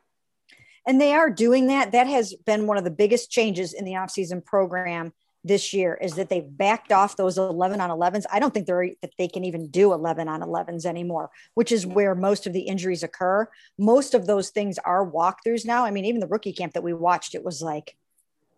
And 0.86 1.00
they 1.00 1.14
are 1.14 1.30
doing 1.30 1.68
that. 1.68 1.92
That 1.92 2.06
has 2.06 2.34
been 2.44 2.66
one 2.66 2.76
of 2.76 2.84
the 2.84 2.90
biggest 2.90 3.30
changes 3.30 3.72
in 3.72 3.86
the 3.86 3.92
offseason 3.92 4.44
program 4.44 5.14
this 5.46 5.72
year 5.72 5.94
is 6.00 6.14
that 6.14 6.28
they've 6.28 6.56
backed 6.56 6.92
off 6.92 7.16
those 7.16 7.38
11 7.38 7.80
on 7.80 7.90
11s. 7.90 8.24
I 8.30 8.40
don't 8.40 8.52
think 8.52 8.66
they're 8.66 8.90
that 9.02 9.12
they 9.16 9.28
can 9.28 9.44
even 9.44 9.68
do 9.68 9.92
11 9.92 10.28
on 10.28 10.40
11s 10.40 10.84
anymore, 10.84 11.30
which 11.54 11.70
is 11.70 11.86
where 11.86 12.14
most 12.14 12.46
of 12.46 12.52
the 12.52 12.60
injuries 12.60 13.02
occur. 13.02 13.48
Most 13.78 14.14
of 14.14 14.26
those 14.26 14.50
things 14.50 14.78
are 14.78 15.08
walkthroughs 15.08 15.64
now. 15.64 15.84
I 15.84 15.90
mean, 15.90 16.04
even 16.04 16.20
the 16.20 16.26
rookie 16.26 16.52
camp 16.52 16.72
that 16.72 16.82
we 16.82 16.92
watched, 16.92 17.34
it 17.34 17.44
was 17.44 17.62
like 17.62 17.96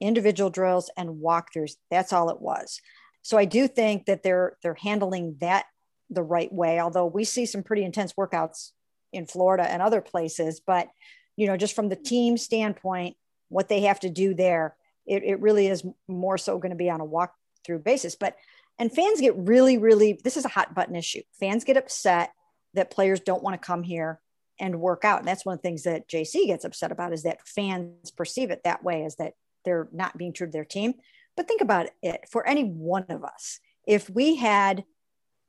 individual 0.00 0.50
drills 0.50 0.90
and 0.96 1.20
walkthroughs. 1.22 1.76
That's 1.90 2.12
all 2.12 2.30
it 2.30 2.40
was. 2.40 2.80
So 3.22 3.36
I 3.36 3.44
do 3.44 3.68
think 3.68 4.06
that 4.06 4.22
they're 4.22 4.56
they're 4.62 4.74
handling 4.74 5.36
that 5.40 5.66
the 6.08 6.22
right 6.22 6.52
way. 6.52 6.80
Although 6.80 7.06
we 7.06 7.24
see 7.24 7.44
some 7.44 7.62
pretty 7.62 7.84
intense 7.84 8.14
workouts 8.14 8.70
in 9.12 9.26
Florida 9.26 9.70
and 9.70 9.82
other 9.82 10.00
places, 10.00 10.60
but 10.60 10.88
you 11.36 11.46
know, 11.46 11.56
just 11.56 11.74
from 11.74 11.88
the 11.88 11.96
team 11.96 12.36
standpoint, 12.36 13.16
what 13.48 13.68
they 13.68 13.82
have 13.82 14.00
to 14.00 14.10
do 14.10 14.34
there 14.34 14.74
it, 15.08 15.24
it 15.24 15.40
really 15.40 15.66
is 15.66 15.84
more 16.06 16.38
so 16.38 16.58
going 16.58 16.70
to 16.70 16.76
be 16.76 16.90
on 16.90 17.00
a 17.00 17.04
walk 17.04 17.34
through 17.64 17.80
basis. 17.80 18.14
But 18.14 18.36
and 18.78 18.92
fans 18.92 19.20
get 19.20 19.36
really, 19.36 19.78
really 19.78 20.20
this 20.22 20.36
is 20.36 20.44
a 20.44 20.48
hot 20.48 20.74
button 20.74 20.94
issue. 20.94 21.22
Fans 21.40 21.64
get 21.64 21.76
upset 21.76 22.32
that 22.74 22.90
players 22.90 23.20
don't 23.20 23.42
want 23.42 23.60
to 23.60 23.66
come 23.66 23.82
here 23.82 24.20
and 24.60 24.80
work 24.80 25.04
out. 25.04 25.20
And 25.20 25.28
that's 25.28 25.44
one 25.44 25.54
of 25.54 25.62
the 25.62 25.68
things 25.68 25.84
that 25.84 26.08
JC 26.08 26.46
gets 26.46 26.64
upset 26.64 26.92
about 26.92 27.12
is 27.12 27.22
that 27.22 27.46
fans 27.46 28.10
perceive 28.10 28.50
it 28.50 28.62
that 28.64 28.84
way, 28.84 29.04
is 29.04 29.16
that 29.16 29.34
they're 29.64 29.88
not 29.92 30.18
being 30.18 30.32
true 30.32 30.46
to 30.46 30.52
their 30.52 30.64
team. 30.64 30.94
But 31.36 31.48
think 31.48 31.60
about 31.60 31.88
it 32.02 32.28
for 32.30 32.46
any 32.46 32.64
one 32.64 33.06
of 33.08 33.24
us. 33.24 33.60
If 33.86 34.10
we 34.10 34.36
had, 34.36 34.84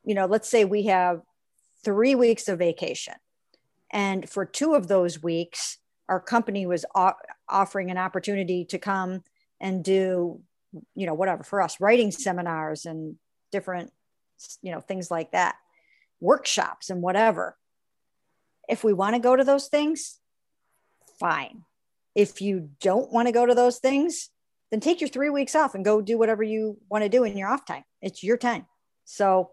you 0.03 0.13
know, 0.13 0.25
let's 0.25 0.49
say 0.49 0.63
we 0.63 0.83
have 0.83 1.21
three 1.83 2.15
weeks 2.15 2.47
of 2.47 2.59
vacation, 2.59 3.15
and 3.91 4.29
for 4.29 4.45
two 4.45 4.75
of 4.75 4.87
those 4.87 5.21
weeks, 5.21 5.79
our 6.07 6.19
company 6.19 6.65
was 6.65 6.85
offering 7.47 7.91
an 7.91 7.97
opportunity 7.97 8.65
to 8.65 8.77
come 8.77 9.23
and 9.59 9.83
do, 9.83 10.41
you 10.95 11.05
know, 11.05 11.13
whatever 11.13 11.43
for 11.43 11.61
us, 11.61 11.79
writing 11.79 12.11
seminars 12.11 12.85
and 12.85 13.15
different, 13.51 13.91
you 14.61 14.71
know, 14.71 14.79
things 14.79 15.09
like 15.09 15.31
that, 15.31 15.55
workshops 16.19 16.89
and 16.89 17.01
whatever. 17.01 17.57
If 18.67 18.83
we 18.83 18.93
want 18.93 19.15
to 19.15 19.19
go 19.19 19.35
to 19.35 19.43
those 19.43 19.67
things, 19.67 20.19
fine. 21.19 21.63
If 22.15 22.41
you 22.41 22.69
don't 22.81 23.11
want 23.11 23.27
to 23.27 23.31
go 23.31 23.45
to 23.45 23.55
those 23.55 23.79
things, 23.79 24.29
then 24.71 24.79
take 24.79 25.01
your 25.01 25.09
three 25.09 25.29
weeks 25.29 25.55
off 25.55 25.73
and 25.73 25.83
go 25.83 26.01
do 26.01 26.17
whatever 26.17 26.43
you 26.43 26.77
want 26.89 27.03
to 27.03 27.09
do 27.09 27.23
in 27.23 27.37
your 27.37 27.49
off 27.49 27.65
time. 27.65 27.83
It's 28.01 28.23
your 28.23 28.37
time. 28.37 28.65
So 29.05 29.51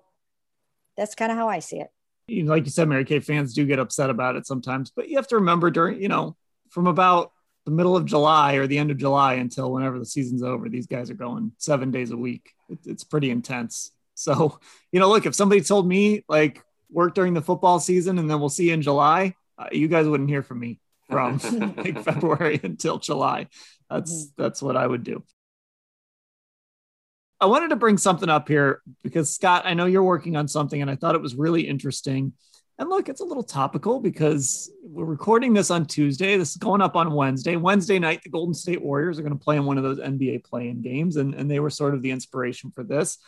that's 0.97 1.15
kind 1.15 1.33
of 1.33 1.39
how 1.39 1.49
I 1.49 1.61
see 1.61 1.81
it. 1.81 1.89
Like 2.29 2.65
you 2.65 2.71
said, 2.71 2.89
Mary 2.89 3.05
Kay 3.05 3.21
fans 3.21 3.55
do 3.55 3.65
get 3.65 3.79
upset 3.79 4.11
about 4.11 4.37
it 4.37 4.47
sometimes, 4.47 4.91
but 4.91 5.09
you 5.09 5.17
have 5.17 5.29
to 5.29 5.37
remember 5.37 5.71
during, 5.71 6.03
you 6.03 6.09
know, 6.09 6.37
from 6.71 6.87
about 6.87 7.33
the 7.67 7.73
middle 7.73 7.97
of 7.97 8.07
July 8.07 8.55
or 8.55 8.67
the 8.67 8.79
end 8.79 8.91
of 8.91 8.97
July 8.97 9.35
until 9.35 9.73
whenever 9.73 9.99
the 9.99 10.07
season's 10.07 10.43
over, 10.43 10.69
these 10.69 10.87
guys 10.87 11.11
are 11.11 11.15
going 11.15 11.53
seven 11.59 11.91
days 11.91 12.13
a 12.13 12.17
week. 12.17 12.53
It, 12.71 12.79
it's 12.87 13.05
pretty 13.05 13.29
intense. 13.29 13.91
So, 14.15 14.59
you 14.93 15.01
know, 15.01 15.09
look, 15.09 15.27
if 15.27 15.35
somebody 15.35 15.61
told 15.61 15.87
me 15.87 16.25
like 16.29 16.63
work 16.91 17.15
during 17.15 17.35
the 17.35 17.43
football 17.43 17.81
season 17.81 18.19
and 18.19 18.31
then 18.31 18.39
we'll 18.39 18.49
see 18.49 18.69
you 18.69 18.73
in 18.73 18.83
July, 18.83 19.35
uh, 19.59 19.67
you 19.73 19.89
guys 19.89 20.07
wouldn't 20.07 20.31
hear 20.31 20.43
from 20.43 20.61
me 20.61 20.81
from 21.11 21.39
like 21.77 22.03
February 22.03 22.61
until 22.63 22.99
July. 22.99 23.49
That's 23.91 24.13
mm-hmm. 24.13 24.43
that's 24.43 24.63
what 24.63 24.77
I 24.77 24.87
would 24.87 25.03
do. 25.03 25.25
I 27.41 27.47
wanted 27.47 27.69
to 27.69 27.77
bring 27.77 27.99
something 27.99 28.31
up 28.31 28.49
here 28.49 28.81
because 29.03 29.35
Scott, 29.35 29.65
I 29.67 29.75
know 29.75 29.85
you're 29.85 30.03
working 30.03 30.37
on 30.37 30.49
something 30.49 30.81
and 30.81 30.91
I 30.91 30.97
thought 30.97 31.15
it 31.15 31.21
was 31.21 31.35
really 31.35 31.69
interesting. 31.69 32.33
And 32.79 32.91
look, 32.91 33.09
it's 33.09 33.21
a 33.21 33.25
little 33.25 33.43
topical 33.43 34.01
because 34.01 34.71
we're 34.83 35.07
recording 35.07 35.55
this 35.55 35.71
on 35.71 35.87
Tuesday. 35.87 36.37
This 36.37 36.51
is 36.51 36.57
going 36.57 36.83
up 36.83 36.95
on 36.95 37.15
Wednesday. 37.15 37.57
Wednesday 37.57 37.99
night, 37.99 38.23
the 38.23 38.29
Golden 38.29 38.53
State 38.53 38.83
Warriors 38.83 39.19
are 39.19 39.23
going 39.23 39.37
to 39.37 39.43
play 39.43 39.57
in 39.57 39.65
one 39.65 39.79
of 39.79 39.85
those 39.85 39.99
NBA 39.99 40.45
play-in 40.45 40.83
games, 40.83 41.17
and, 41.17 41.35
and 41.35 41.51
they 41.51 41.59
were 41.59 41.71
sort 41.71 41.95
of 41.95 42.03
the 42.03 42.11
inspiration 42.11 42.71
for 42.71 42.85
this. 42.85 43.19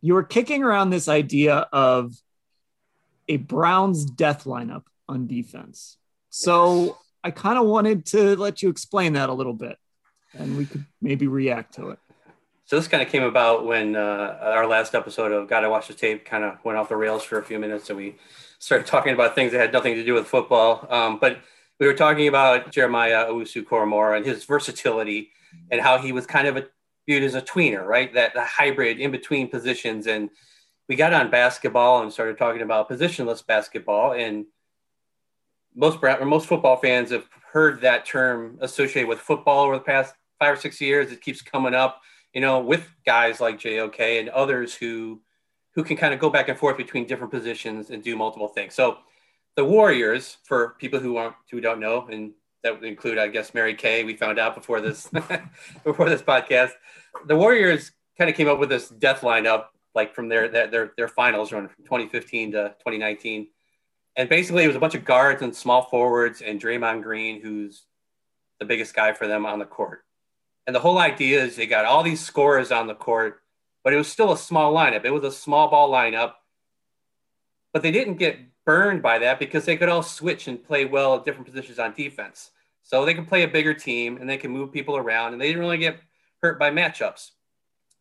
You 0.00 0.14
were 0.14 0.24
kicking 0.24 0.64
around 0.64 0.90
this 0.90 1.08
idea 1.08 1.68
of 1.72 2.12
a 3.28 3.36
Browns 3.36 4.04
death 4.04 4.44
lineup 4.44 4.84
on 5.08 5.28
defense. 5.28 5.96
So 6.30 6.98
I 7.22 7.30
kind 7.30 7.58
of 7.58 7.66
wanted 7.66 8.06
to 8.06 8.36
let 8.36 8.62
you 8.62 8.68
explain 8.68 9.12
that 9.12 9.28
a 9.28 9.32
little 9.32 9.54
bit 9.54 9.76
and 10.34 10.56
we 10.56 10.66
could 10.66 10.84
maybe 11.00 11.26
react 11.26 11.74
to 11.74 11.90
it. 11.90 11.98
So 12.68 12.76
this 12.76 12.86
kind 12.86 13.02
of 13.02 13.08
came 13.08 13.22
about 13.22 13.64
when 13.64 13.96
uh, 13.96 14.38
our 14.42 14.66
last 14.66 14.94
episode 14.94 15.32
of 15.32 15.48
Gotta 15.48 15.70
Watch 15.70 15.88
the 15.88 15.94
Tape 15.94 16.26
kind 16.26 16.44
of 16.44 16.62
went 16.64 16.76
off 16.76 16.90
the 16.90 16.96
rails 16.96 17.24
for 17.24 17.38
a 17.38 17.42
few 17.42 17.58
minutes, 17.58 17.88
and 17.88 17.96
we 17.96 18.16
started 18.58 18.86
talking 18.86 19.14
about 19.14 19.34
things 19.34 19.52
that 19.52 19.58
had 19.58 19.72
nothing 19.72 19.94
to 19.94 20.04
do 20.04 20.12
with 20.12 20.26
football. 20.26 20.86
Um, 20.90 21.18
but 21.18 21.38
we 21.80 21.86
were 21.86 21.94
talking 21.94 22.28
about 22.28 22.70
Jeremiah 22.70 23.24
Owusu-Koramoah 23.24 24.18
and 24.18 24.26
his 24.26 24.44
versatility 24.44 25.30
and 25.70 25.80
how 25.80 25.96
he 25.96 26.12
was 26.12 26.26
kind 26.26 26.46
of 26.46 26.58
a, 26.58 26.66
viewed 27.06 27.22
as 27.22 27.34
a 27.34 27.40
tweener, 27.40 27.86
right? 27.86 28.12
That 28.12 28.34
the 28.34 28.44
hybrid 28.44 29.00
in 29.00 29.12
between 29.12 29.48
positions. 29.48 30.06
And 30.06 30.28
we 30.90 30.94
got 30.94 31.14
on 31.14 31.30
basketball 31.30 32.02
and 32.02 32.12
started 32.12 32.36
talking 32.36 32.60
about 32.60 32.90
positionless 32.90 33.46
basketball. 33.46 34.12
And 34.12 34.44
most 35.74 36.02
most 36.02 36.46
football 36.46 36.76
fans 36.76 37.12
have 37.12 37.24
heard 37.50 37.80
that 37.80 38.04
term 38.04 38.58
associated 38.60 39.08
with 39.08 39.20
football 39.20 39.64
over 39.64 39.76
the 39.76 39.80
past 39.80 40.14
five 40.38 40.52
or 40.52 40.60
six 40.60 40.82
years. 40.82 41.10
It 41.10 41.22
keeps 41.22 41.40
coming 41.40 41.72
up, 41.72 42.02
you 42.34 42.40
know, 42.40 42.60
with 42.60 42.88
guys 43.04 43.40
like 43.40 43.58
JOK 43.58 44.20
and 44.20 44.28
others 44.28 44.74
who 44.74 45.20
who 45.74 45.84
can 45.84 45.96
kind 45.96 46.12
of 46.12 46.20
go 46.20 46.28
back 46.30 46.48
and 46.48 46.58
forth 46.58 46.76
between 46.76 47.06
different 47.06 47.32
positions 47.32 47.90
and 47.90 48.02
do 48.02 48.16
multiple 48.16 48.48
things. 48.48 48.74
So 48.74 48.98
the 49.54 49.64
Warriors, 49.64 50.38
for 50.44 50.76
people 50.78 50.98
who 50.98 51.16
aren't 51.16 51.36
who 51.50 51.60
don't 51.60 51.80
know, 51.80 52.06
and 52.10 52.32
that 52.62 52.74
would 52.74 52.84
include, 52.84 53.18
I 53.18 53.28
guess, 53.28 53.54
Mary 53.54 53.74
Kay. 53.74 54.04
We 54.04 54.16
found 54.16 54.38
out 54.38 54.54
before 54.54 54.80
this 54.80 55.08
before 55.84 56.08
this 56.08 56.22
podcast. 56.22 56.72
The 57.26 57.36
Warriors 57.36 57.92
kind 58.16 58.28
of 58.28 58.36
came 58.36 58.48
up 58.48 58.58
with 58.58 58.68
this 58.68 58.88
death 58.88 59.20
lineup, 59.20 59.66
like 59.94 60.14
from 60.14 60.28
their 60.28 60.48
their 60.48 60.92
their 60.96 61.08
finals 61.08 61.52
run 61.52 61.68
from 61.68 61.84
2015 61.84 62.52
to 62.52 62.68
2019. 62.78 63.48
And 64.16 64.28
basically, 64.28 64.64
it 64.64 64.66
was 64.66 64.76
a 64.76 64.80
bunch 64.80 64.96
of 64.96 65.04
guards 65.04 65.42
and 65.42 65.54
small 65.54 65.82
forwards 65.82 66.42
and 66.42 66.60
Draymond 66.60 67.02
Green, 67.02 67.40
who's 67.40 67.84
the 68.58 68.64
biggest 68.64 68.94
guy 68.94 69.12
for 69.12 69.28
them 69.28 69.46
on 69.46 69.60
the 69.60 69.64
court. 69.64 70.02
And 70.68 70.74
the 70.74 70.80
whole 70.80 70.98
idea 70.98 71.42
is 71.42 71.56
they 71.56 71.66
got 71.66 71.86
all 71.86 72.02
these 72.02 72.20
scorers 72.20 72.70
on 72.70 72.88
the 72.88 72.94
court, 72.94 73.40
but 73.82 73.94
it 73.94 73.96
was 73.96 74.06
still 74.06 74.32
a 74.32 74.36
small 74.36 74.74
lineup. 74.74 75.06
It 75.06 75.10
was 75.10 75.24
a 75.24 75.32
small 75.32 75.70
ball 75.70 75.90
lineup, 75.90 76.34
but 77.72 77.80
they 77.80 77.90
didn't 77.90 78.18
get 78.18 78.38
burned 78.66 79.00
by 79.00 79.18
that 79.20 79.38
because 79.38 79.64
they 79.64 79.78
could 79.78 79.88
all 79.88 80.02
switch 80.02 80.46
and 80.46 80.62
play 80.62 80.84
well 80.84 81.14
at 81.14 81.24
different 81.24 81.46
positions 81.46 81.78
on 81.78 81.94
defense. 81.94 82.50
So 82.82 83.06
they 83.06 83.14
can 83.14 83.24
play 83.24 83.44
a 83.44 83.48
bigger 83.48 83.72
team 83.72 84.18
and 84.18 84.28
they 84.28 84.36
can 84.36 84.50
move 84.50 84.70
people 84.70 84.98
around, 84.98 85.32
and 85.32 85.40
they 85.40 85.46
didn't 85.46 85.62
really 85.62 85.78
get 85.78 86.00
hurt 86.42 86.58
by 86.58 86.70
matchups. 86.70 87.30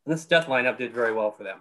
And 0.05 0.13
this 0.13 0.25
death 0.25 0.47
lineup 0.47 0.77
did 0.77 0.93
very 0.93 1.13
well 1.13 1.31
for 1.31 1.45
them. 1.45 1.59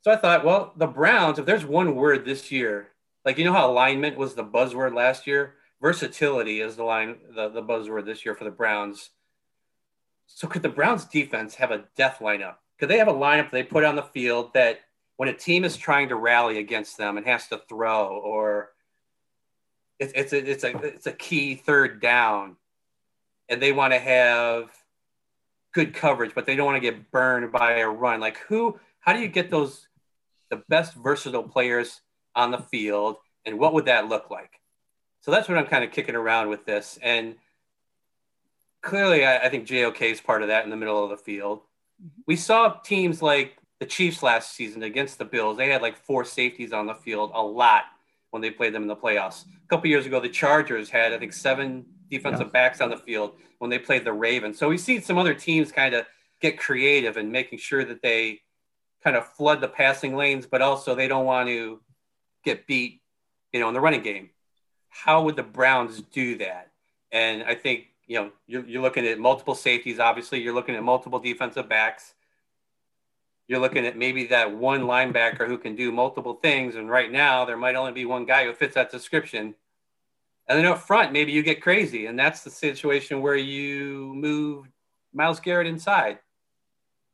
So 0.00 0.10
I 0.10 0.16
thought, 0.16 0.44
well, 0.44 0.72
the 0.76 0.88
Browns, 0.88 1.38
if 1.38 1.46
there's 1.46 1.64
one 1.64 1.94
word 1.94 2.24
this 2.24 2.50
year, 2.50 2.88
like 3.24 3.38
you 3.38 3.44
know 3.44 3.52
how 3.52 3.70
alignment 3.70 4.18
was 4.18 4.34
the 4.34 4.42
buzzword 4.42 4.96
last 4.96 5.28
year, 5.28 5.54
versatility 5.80 6.60
is 6.60 6.74
the 6.74 6.82
line 6.82 7.18
the, 7.36 7.50
the 7.50 7.62
buzzword 7.62 8.04
this 8.04 8.24
year 8.24 8.34
for 8.34 8.42
the 8.42 8.50
Browns. 8.50 9.10
So 10.34 10.48
could 10.48 10.62
the 10.62 10.68
Browns 10.68 11.04
defense 11.04 11.54
have 11.56 11.70
a 11.70 11.84
death 11.96 12.18
lineup? 12.20 12.56
Could 12.78 12.88
they 12.88 12.98
have 12.98 13.08
a 13.08 13.12
lineup 13.12 13.50
they 13.50 13.62
put 13.62 13.84
on 13.84 13.96
the 13.96 14.02
field 14.02 14.52
that 14.54 14.80
when 15.16 15.28
a 15.28 15.32
team 15.32 15.64
is 15.64 15.76
trying 15.76 16.08
to 16.08 16.16
rally 16.16 16.58
against 16.58 16.96
them 16.96 17.16
and 17.16 17.26
has 17.26 17.46
to 17.48 17.62
throw 17.68 18.08
or 18.08 18.70
it's, 20.00 20.12
it's 20.16 20.32
a 20.32 20.50
it's 20.50 20.64
a 20.64 20.76
it's 20.78 21.06
a 21.06 21.12
key 21.12 21.54
third 21.54 22.00
down 22.00 22.56
and 23.48 23.62
they 23.62 23.72
want 23.72 23.92
to 23.92 23.98
have 24.00 24.70
good 25.72 25.94
coverage 25.94 26.34
but 26.34 26.44
they 26.44 26.56
don't 26.56 26.66
want 26.66 26.76
to 26.76 26.90
get 26.90 27.10
burned 27.12 27.52
by 27.52 27.78
a 27.78 27.88
run. 27.88 28.18
Like 28.18 28.38
who 28.38 28.80
how 29.00 29.12
do 29.12 29.20
you 29.20 29.28
get 29.28 29.50
those 29.50 29.86
the 30.50 30.62
best 30.68 30.94
versatile 30.94 31.44
players 31.44 32.00
on 32.34 32.50
the 32.50 32.58
field 32.58 33.16
and 33.44 33.58
what 33.58 33.74
would 33.74 33.84
that 33.84 34.08
look 34.08 34.30
like? 34.30 34.60
So 35.20 35.30
that's 35.30 35.48
what 35.48 35.56
i'm 35.56 35.66
kind 35.66 35.84
of 35.84 35.92
kicking 35.92 36.16
around 36.16 36.48
with 36.48 36.64
this. 36.64 36.98
And 37.00 37.36
clearly, 38.82 39.24
I, 39.24 39.38
I 39.38 39.48
think 39.48 39.66
JOK 39.66 40.02
is 40.02 40.20
part 40.20 40.42
of 40.42 40.48
that 40.48 40.64
in 40.64 40.70
the 40.70 40.76
middle 40.76 41.02
of 41.02 41.10
the 41.10 41.16
field. 41.16 41.60
Mm-hmm. 42.02 42.22
We 42.26 42.36
saw 42.36 42.74
teams 42.84 43.22
like 43.22 43.56
the 43.80 43.86
Chiefs 43.86 44.22
last 44.22 44.54
season 44.54 44.82
against 44.82 45.18
the 45.18 45.24
Bills. 45.24 45.56
They 45.56 45.70
had 45.70 45.82
like 45.82 45.96
four 45.96 46.24
safeties 46.24 46.72
on 46.72 46.86
the 46.86 46.94
field 46.94 47.30
a 47.34 47.42
lot 47.42 47.84
when 48.30 48.42
they 48.42 48.50
played 48.50 48.74
them 48.74 48.82
in 48.82 48.88
the 48.88 48.96
playoffs. 48.96 49.44
A 49.44 49.68
couple 49.68 49.88
years 49.88 50.06
ago, 50.06 50.20
the 50.20 50.28
Chargers 50.28 50.90
had, 50.90 51.12
I 51.12 51.18
think, 51.18 51.32
seven 51.32 51.86
defensive 52.10 52.48
yeah. 52.48 52.52
backs 52.52 52.80
on 52.80 52.90
the 52.90 52.96
field 52.96 53.36
when 53.58 53.70
they 53.70 53.78
played 53.78 54.04
the 54.04 54.12
Ravens. 54.12 54.58
So 54.58 54.68
we've 54.68 54.80
seen 54.80 55.02
some 55.02 55.18
other 55.18 55.34
teams 55.34 55.72
kind 55.72 55.94
of 55.94 56.06
get 56.40 56.58
creative 56.58 57.16
and 57.16 57.30
making 57.30 57.58
sure 57.58 57.84
that 57.84 58.02
they 58.02 58.40
kind 59.04 59.16
of 59.16 59.26
flood 59.34 59.60
the 59.60 59.68
passing 59.68 60.16
lanes, 60.16 60.46
but 60.46 60.62
also 60.62 60.94
they 60.94 61.08
don't 61.08 61.24
want 61.24 61.48
to 61.48 61.80
get 62.44 62.66
beat, 62.66 63.02
you 63.52 63.60
know, 63.60 63.68
in 63.68 63.74
the 63.74 63.80
running 63.80 64.02
game. 64.02 64.30
How 64.88 65.22
would 65.22 65.36
the 65.36 65.42
Browns 65.42 66.00
do 66.00 66.38
that? 66.38 66.70
And 67.10 67.42
I 67.42 67.54
think 67.54 67.86
you 68.12 68.18
know, 68.18 68.30
you're, 68.46 68.66
you're 68.66 68.82
looking 68.82 69.06
at 69.06 69.18
multiple 69.18 69.54
safeties. 69.54 69.98
Obviously, 69.98 70.38
you're 70.38 70.52
looking 70.52 70.74
at 70.74 70.82
multiple 70.82 71.18
defensive 71.18 71.66
backs. 71.66 72.12
You're 73.48 73.58
looking 73.58 73.86
at 73.86 73.96
maybe 73.96 74.26
that 74.26 74.54
one 74.54 74.82
linebacker 74.82 75.46
who 75.46 75.56
can 75.56 75.74
do 75.74 75.90
multiple 75.90 76.34
things. 76.34 76.76
And 76.76 76.90
right 76.90 77.10
now, 77.10 77.46
there 77.46 77.56
might 77.56 77.74
only 77.74 77.92
be 77.92 78.04
one 78.04 78.26
guy 78.26 78.44
who 78.44 78.52
fits 78.52 78.74
that 78.74 78.90
description. 78.90 79.54
And 80.46 80.58
then 80.58 80.66
up 80.66 80.80
front, 80.80 81.14
maybe 81.14 81.32
you 81.32 81.42
get 81.42 81.62
crazy, 81.62 82.04
and 82.04 82.18
that's 82.18 82.42
the 82.44 82.50
situation 82.50 83.22
where 83.22 83.36
you 83.36 84.12
move 84.14 84.68
Myles 85.14 85.40
Garrett 85.40 85.66
inside, 85.66 86.18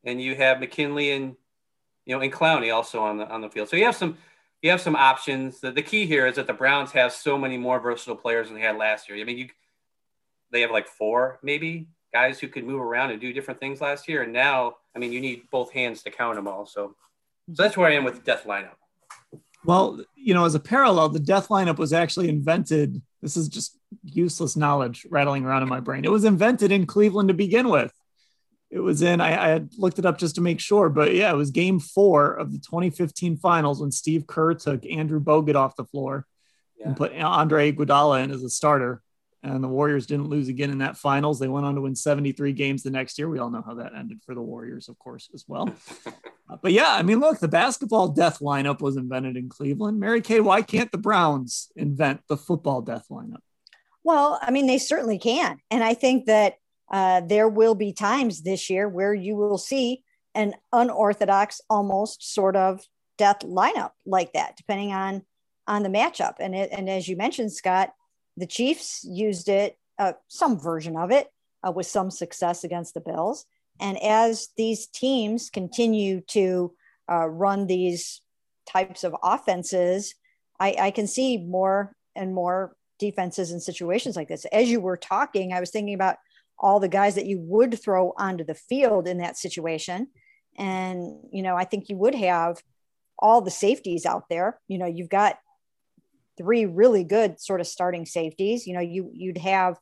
and 0.02 0.20
you 0.20 0.34
have 0.34 0.58
McKinley 0.58 1.12
and 1.12 1.36
you 2.06 2.16
know 2.16 2.20
and 2.20 2.32
Clowney 2.32 2.74
also 2.74 3.00
on 3.00 3.18
the 3.18 3.28
on 3.28 3.40
the 3.40 3.50
field. 3.50 3.68
So 3.68 3.76
you 3.76 3.84
have 3.84 3.94
some 3.94 4.16
you 4.62 4.70
have 4.70 4.80
some 4.80 4.96
options. 4.96 5.60
The, 5.60 5.70
the 5.70 5.82
key 5.82 6.06
here 6.06 6.26
is 6.26 6.36
that 6.36 6.48
the 6.48 6.54
Browns 6.54 6.90
have 6.92 7.12
so 7.12 7.38
many 7.38 7.56
more 7.56 7.78
versatile 7.78 8.16
players 8.16 8.48
than 8.48 8.56
they 8.56 8.62
had 8.62 8.76
last 8.76 9.08
year. 9.08 9.18
I 9.20 9.24
mean, 9.24 9.38
you 9.38 9.48
they 10.52 10.60
have 10.62 10.70
like 10.70 10.86
four 10.86 11.38
maybe 11.42 11.88
guys 12.12 12.38
who 12.38 12.48
could 12.48 12.64
move 12.64 12.80
around 12.80 13.10
and 13.10 13.20
do 13.20 13.32
different 13.32 13.60
things 13.60 13.80
last 13.80 14.08
year. 14.08 14.22
And 14.22 14.32
now, 14.32 14.76
I 14.94 14.98
mean, 14.98 15.12
you 15.12 15.20
need 15.20 15.42
both 15.50 15.72
hands 15.72 16.02
to 16.02 16.10
count 16.10 16.36
them 16.36 16.48
all. 16.48 16.66
So, 16.66 16.94
so 17.52 17.62
that's 17.62 17.76
where 17.76 17.88
I 17.88 17.94
am 17.94 18.04
with 18.04 18.16
the 18.16 18.20
death 18.20 18.44
lineup. 18.44 18.76
Well, 19.64 20.02
you 20.14 20.34
know, 20.34 20.44
as 20.44 20.54
a 20.54 20.60
parallel, 20.60 21.10
the 21.10 21.18
death 21.18 21.48
lineup 21.48 21.78
was 21.78 21.92
actually 21.92 22.28
invented. 22.28 23.02
This 23.22 23.36
is 23.36 23.48
just 23.48 23.76
useless 24.04 24.56
knowledge 24.56 25.06
rattling 25.10 25.44
around 25.44 25.62
in 25.62 25.68
my 25.68 25.80
brain. 25.80 26.04
It 26.04 26.10
was 26.10 26.24
invented 26.24 26.72
in 26.72 26.86
Cleveland 26.86 27.28
to 27.28 27.34
begin 27.34 27.68
with. 27.68 27.92
It 28.70 28.80
was 28.80 29.02
in, 29.02 29.20
I, 29.20 29.46
I 29.46 29.48
had 29.48 29.70
looked 29.78 29.98
it 29.98 30.06
up 30.06 30.18
just 30.18 30.34
to 30.34 30.42
make 30.42 30.60
sure, 30.60 30.90
but 30.90 31.14
yeah, 31.14 31.30
it 31.30 31.36
was 31.36 31.50
game 31.50 31.80
four 31.80 32.34
of 32.34 32.52
the 32.52 32.58
2015 32.58 33.38
finals 33.38 33.80
when 33.80 33.90
Steve 33.90 34.26
Kerr 34.26 34.54
took 34.54 34.84
Andrew 34.84 35.20
Bogut 35.20 35.54
off 35.54 35.74
the 35.74 35.86
floor 35.86 36.26
yeah. 36.78 36.88
and 36.88 36.96
put 36.96 37.14
Andre 37.14 37.72
Iguodala 37.72 38.22
in 38.24 38.30
as 38.30 38.42
a 38.42 38.50
starter 38.50 39.02
and 39.54 39.64
the 39.64 39.68
Warriors 39.68 40.06
didn't 40.06 40.28
lose 40.28 40.48
again 40.48 40.70
in 40.70 40.78
that 40.78 40.96
finals. 40.96 41.38
They 41.38 41.48
went 41.48 41.66
on 41.66 41.74
to 41.74 41.80
win 41.80 41.94
73 41.94 42.52
games 42.52 42.82
the 42.82 42.90
next 42.90 43.18
year. 43.18 43.28
We 43.28 43.38
all 43.38 43.50
know 43.50 43.62
how 43.64 43.74
that 43.74 43.94
ended 43.94 44.20
for 44.24 44.34
the 44.34 44.42
Warriors, 44.42 44.88
of 44.88 44.98
course, 44.98 45.28
as 45.34 45.44
well. 45.46 45.72
uh, 46.06 46.56
but 46.62 46.72
yeah, 46.72 46.90
I 46.90 47.02
mean, 47.02 47.20
look, 47.20 47.38
the 47.38 47.48
basketball 47.48 48.08
death 48.08 48.40
lineup 48.40 48.80
was 48.80 48.96
invented 48.96 49.36
in 49.36 49.48
Cleveland. 49.48 50.00
Mary 50.00 50.20
Kay, 50.20 50.40
why 50.40 50.62
can't 50.62 50.92
the 50.92 50.98
Browns 50.98 51.70
invent 51.76 52.20
the 52.28 52.36
football 52.36 52.82
death 52.82 53.06
lineup? 53.10 53.40
Well, 54.04 54.38
I 54.40 54.50
mean, 54.50 54.66
they 54.66 54.78
certainly 54.78 55.18
can. 55.18 55.60
And 55.70 55.82
I 55.82 55.94
think 55.94 56.26
that 56.26 56.54
uh, 56.90 57.20
there 57.20 57.48
will 57.48 57.74
be 57.74 57.92
times 57.92 58.42
this 58.42 58.70
year 58.70 58.88
where 58.88 59.14
you 59.14 59.36
will 59.36 59.58
see 59.58 60.02
an 60.34 60.54
unorthodox, 60.72 61.60
almost 61.68 62.32
sort 62.32 62.56
of 62.56 62.86
death 63.18 63.40
lineup 63.40 63.90
like 64.06 64.32
that, 64.32 64.56
depending 64.56 64.92
on 64.92 65.22
on 65.66 65.82
the 65.82 65.88
matchup. 65.90 66.36
And 66.40 66.54
it, 66.54 66.70
and 66.72 66.88
as 66.88 67.06
you 67.06 67.16
mentioned, 67.16 67.52
Scott, 67.52 67.92
the 68.38 68.46
Chiefs 68.46 69.04
used 69.04 69.48
it, 69.48 69.76
uh, 69.98 70.12
some 70.28 70.58
version 70.58 70.96
of 70.96 71.10
it, 71.10 71.28
uh, 71.66 71.72
with 71.72 71.86
some 71.86 72.10
success 72.10 72.64
against 72.64 72.94
the 72.94 73.00
Bills. 73.00 73.44
And 73.80 74.00
as 74.02 74.48
these 74.56 74.86
teams 74.86 75.50
continue 75.50 76.20
to 76.28 76.72
uh, 77.10 77.28
run 77.28 77.66
these 77.66 78.20
types 78.66 79.04
of 79.04 79.14
offenses, 79.22 80.14
I, 80.60 80.76
I 80.80 80.90
can 80.90 81.06
see 81.06 81.38
more 81.38 81.94
and 82.14 82.34
more 82.34 82.76
defenses 82.98 83.52
in 83.52 83.60
situations 83.60 84.16
like 84.16 84.28
this. 84.28 84.44
As 84.46 84.68
you 84.68 84.80
were 84.80 84.96
talking, 84.96 85.52
I 85.52 85.60
was 85.60 85.70
thinking 85.70 85.94
about 85.94 86.16
all 86.58 86.80
the 86.80 86.88
guys 86.88 87.14
that 87.14 87.26
you 87.26 87.38
would 87.40 87.80
throw 87.80 88.12
onto 88.16 88.44
the 88.44 88.54
field 88.54 89.06
in 89.06 89.18
that 89.18 89.36
situation. 89.36 90.08
And, 90.56 91.20
you 91.32 91.42
know, 91.42 91.56
I 91.56 91.64
think 91.64 91.88
you 91.88 91.96
would 91.96 92.16
have 92.16 92.60
all 93.18 93.40
the 93.40 93.50
safeties 93.50 94.04
out 94.04 94.24
there. 94.28 94.58
You 94.66 94.78
know, 94.78 94.86
you've 94.86 95.08
got 95.08 95.38
three 96.38 96.64
really 96.64 97.04
good 97.04 97.40
sort 97.40 97.60
of 97.60 97.66
starting 97.66 98.06
safeties. 98.06 98.66
You 98.66 98.74
know, 98.74 98.80
you 98.80 99.10
you'd 99.12 99.38
have, 99.38 99.76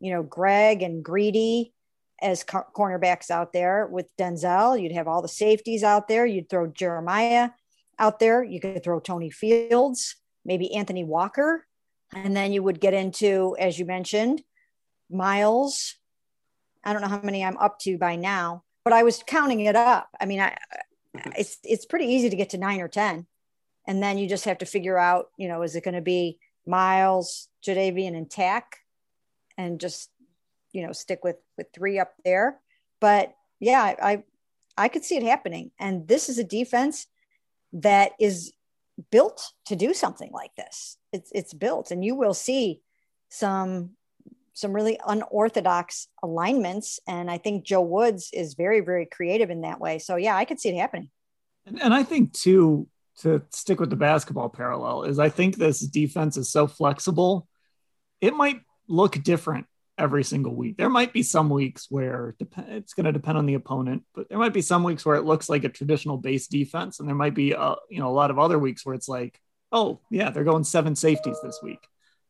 you 0.00 0.12
know, 0.12 0.22
Greg 0.22 0.82
and 0.82 1.02
Greedy 1.02 1.72
as 2.20 2.44
co- 2.44 2.66
cornerbacks 2.76 3.30
out 3.30 3.52
there 3.52 3.86
with 3.86 4.06
Denzel. 4.18 4.80
You'd 4.80 4.92
have 4.92 5.08
all 5.08 5.22
the 5.22 5.28
safeties 5.28 5.82
out 5.82 6.08
there. 6.08 6.26
You'd 6.26 6.50
throw 6.50 6.66
Jeremiah 6.66 7.50
out 7.98 8.18
there. 8.18 8.42
You 8.42 8.60
could 8.60 8.82
throw 8.82 9.00
Tony 9.00 9.30
Fields, 9.30 10.16
maybe 10.44 10.74
Anthony 10.74 11.04
Walker, 11.04 11.66
and 12.14 12.36
then 12.36 12.52
you 12.52 12.62
would 12.62 12.80
get 12.80 12.94
into, 12.94 13.56
as 13.58 13.78
you 13.78 13.86
mentioned, 13.86 14.42
Myles. 15.10 15.96
I 16.84 16.92
don't 16.92 17.02
know 17.02 17.08
how 17.08 17.20
many 17.22 17.44
I'm 17.44 17.58
up 17.58 17.78
to 17.80 17.98
by 17.98 18.16
now, 18.16 18.64
but 18.84 18.92
I 18.92 19.02
was 19.02 19.22
counting 19.26 19.60
it 19.60 19.76
up. 19.76 20.08
I 20.20 20.26
mean, 20.26 20.40
I 20.40 20.56
it's 21.36 21.58
it's 21.64 21.86
pretty 21.86 22.06
easy 22.06 22.30
to 22.30 22.36
get 22.36 22.50
to 22.50 22.58
nine 22.58 22.80
or 22.80 22.88
ten 22.88 23.26
and 23.90 24.00
then 24.00 24.18
you 24.18 24.28
just 24.28 24.44
have 24.44 24.58
to 24.58 24.66
figure 24.66 24.96
out, 24.96 25.30
you 25.36 25.48
know, 25.48 25.62
is 25.62 25.74
it 25.74 25.82
going 25.82 25.96
to 25.96 26.00
be 26.00 26.38
Myles, 26.64 27.48
Jadeveon, 27.66 28.16
and 28.16 28.30
Takk, 28.30 28.76
and 29.58 29.80
just 29.80 30.10
you 30.70 30.86
know 30.86 30.92
stick 30.92 31.24
with 31.24 31.38
with 31.58 31.66
three 31.74 31.98
up 31.98 32.12
there. 32.24 32.60
But 33.00 33.34
yeah, 33.58 33.82
I, 33.82 34.12
I 34.12 34.22
I 34.76 34.86
could 34.86 35.04
see 35.04 35.16
it 35.16 35.24
happening, 35.24 35.72
and 35.80 36.06
this 36.06 36.28
is 36.28 36.38
a 36.38 36.44
defense 36.44 37.08
that 37.72 38.12
is 38.20 38.52
built 39.10 39.54
to 39.66 39.74
do 39.74 39.92
something 39.92 40.30
like 40.32 40.54
this. 40.54 40.96
It's 41.12 41.32
it's 41.34 41.52
built, 41.52 41.90
and 41.90 42.04
you 42.04 42.14
will 42.14 42.34
see 42.34 42.82
some 43.28 43.96
some 44.52 44.72
really 44.72 45.00
unorthodox 45.04 46.06
alignments. 46.22 47.00
And 47.08 47.28
I 47.28 47.38
think 47.38 47.64
Joe 47.64 47.80
Woods 47.80 48.30
is 48.32 48.54
very, 48.54 48.82
very 48.82 49.06
creative 49.06 49.50
in 49.50 49.62
that 49.62 49.80
way. 49.80 49.98
So 49.98 50.14
yeah, 50.14 50.36
I 50.36 50.44
could 50.44 50.60
see 50.60 50.68
it 50.68 50.76
happening. 50.76 51.10
And, 51.66 51.82
and 51.82 51.92
I 51.92 52.04
think 52.04 52.32
too, 52.32 52.86
to 53.20 53.42
stick 53.50 53.80
with 53.80 53.90
the 53.90 53.96
basketball 53.96 54.48
parallel 54.48 55.04
is 55.04 55.18
I 55.18 55.28
think 55.28 55.56
this 55.56 55.80
defense 55.80 56.36
is 56.36 56.50
so 56.50 56.66
flexible. 56.66 57.46
It 58.20 58.34
might 58.34 58.60
look 58.88 59.22
different 59.22 59.66
every 59.98 60.24
single 60.24 60.54
week. 60.54 60.76
There 60.76 60.88
might 60.88 61.12
be 61.12 61.22
some 61.22 61.50
weeks 61.50 61.86
where 61.90 62.34
it's 62.68 62.94
going 62.94 63.04
to 63.04 63.12
depend 63.12 63.36
on 63.36 63.46
the 63.46 63.54
opponent, 63.54 64.02
but 64.14 64.28
there 64.28 64.38
might 64.38 64.54
be 64.54 64.62
some 64.62 64.82
weeks 64.82 65.04
where 65.04 65.16
it 65.16 65.24
looks 65.24 65.48
like 65.48 65.64
a 65.64 65.68
traditional 65.68 66.16
base 66.16 66.46
defense, 66.46 66.98
and 66.98 67.08
there 67.08 67.16
might 67.16 67.34
be 67.34 67.52
a, 67.52 67.58
uh, 67.58 67.76
you 67.90 68.00
know 68.00 68.08
a 68.08 68.12
lot 68.12 68.30
of 68.30 68.38
other 68.38 68.58
weeks 68.58 68.84
where 68.84 68.94
it's 68.94 69.08
like, 69.08 69.38
oh 69.72 70.00
yeah, 70.10 70.30
they're 70.30 70.44
going 70.44 70.64
seven 70.64 70.96
safeties 70.96 71.38
this 71.42 71.60
week. 71.62 71.86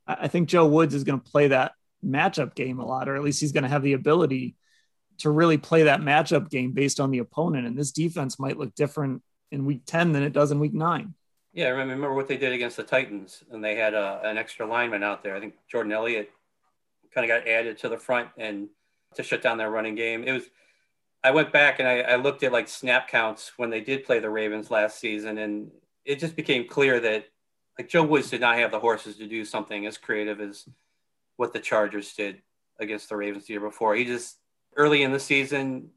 I 0.07 0.29
think 0.29 0.49
Joe 0.49 0.67
Woods 0.67 0.95
is 0.95 1.05
going 1.05 1.21
to 1.21 1.31
play 1.31 1.49
that 1.49 1.73
matchup 2.05 2.55
game 2.55 2.81
a 2.81 2.87
lot, 2.87 3.09
or 3.09 3.15
at 3.15 3.23
least 3.23 3.41
he's 3.41 3.53
going 3.53 3.63
to 3.63 3.69
have 3.69 3.83
the 3.83 3.93
ability 3.93 4.57
to 5.19 5.31
really 5.31 5.59
play 5.59 5.85
that 5.85 6.01
matchup 6.01 6.51
game 6.51 6.73
based 6.73 6.99
on 6.99 7.11
the 7.11 7.19
opponent. 7.19 7.67
And 7.67 7.79
this 7.79 7.93
defense 7.93 8.41
might 8.41 8.59
look 8.59 8.75
different 8.75 9.23
in 9.51 9.65
week 9.65 9.83
10 9.87 10.13
than 10.13 10.23
it 10.23 10.33
does 10.33 10.51
in 10.51 10.61
week 10.61 10.75
nine. 10.75 11.15
Yeah, 11.53 11.67
I 11.67 11.71
remember 11.71 12.15
what 12.15 12.29
they 12.29 12.37
did 12.37 12.53
against 12.53 12.77
the 12.77 12.85
Titans, 12.85 13.43
and 13.51 13.63
they 13.63 13.75
had 13.75 13.95
a, 13.95 13.99
uh, 13.99 14.21
an 14.25 14.39
extra 14.39 14.67
lineman 14.67 15.03
out 15.03 15.23
there. 15.23 15.35
I 15.35 15.41
think 15.41 15.55
Jordan 15.69 15.93
Elliott 15.93 16.31
kind 17.13 17.29
of 17.29 17.37
got 17.37 17.49
added 17.49 17.79
to 17.79 17.89
the 17.89 17.99
front 17.99 18.29
and 18.37 18.69
to 19.17 19.23
shut 19.25 19.43
down 19.43 19.59
their 19.59 19.71
running 19.71 19.95
game. 19.95 20.25
It 20.25 20.33
was. 20.33 20.45
I 21.23 21.33
went 21.33 21.53
back 21.53 21.81
and 21.81 21.89
I, 21.89 22.01
I 22.01 22.17
looked 22.17 22.43
at 22.45 22.53
like 22.53 22.67
snap 22.67 23.09
counts 23.09 23.53
when 23.59 23.69
they 23.69 23.83
did 23.83 24.05
play 24.05 24.21
the 24.21 24.31
Ravens 24.31 24.71
last 24.71 24.99
season, 24.99 25.39
and 25.39 25.71
it 26.05 26.19
just 26.19 26.37
became 26.37 26.67
clear 26.67 26.99
that 27.01 27.27
like 27.79 27.89
Joe 27.89 28.05
Woods 28.05 28.31
did 28.31 28.41
not 28.41 28.57
have 28.57 28.71
the 28.71 28.81
horses 28.81 29.17
to 29.17 29.27
do 29.27 29.45
something 29.45 29.87
as 29.87 29.99
creative 29.99 30.41
as 30.41 30.67
what 31.37 31.53
the 31.53 31.59
Chargers 31.59 32.15
did 32.15 32.41
against 32.79 33.09
the 33.09 33.17
Ravens 33.17 33.47
the 33.47 33.55
year 33.55 33.61
before. 33.61 33.95
He 33.95 34.05
just 34.05 34.39
early 34.77 35.03
in 35.03 35.13
the 35.13 35.21
season, 35.21 35.91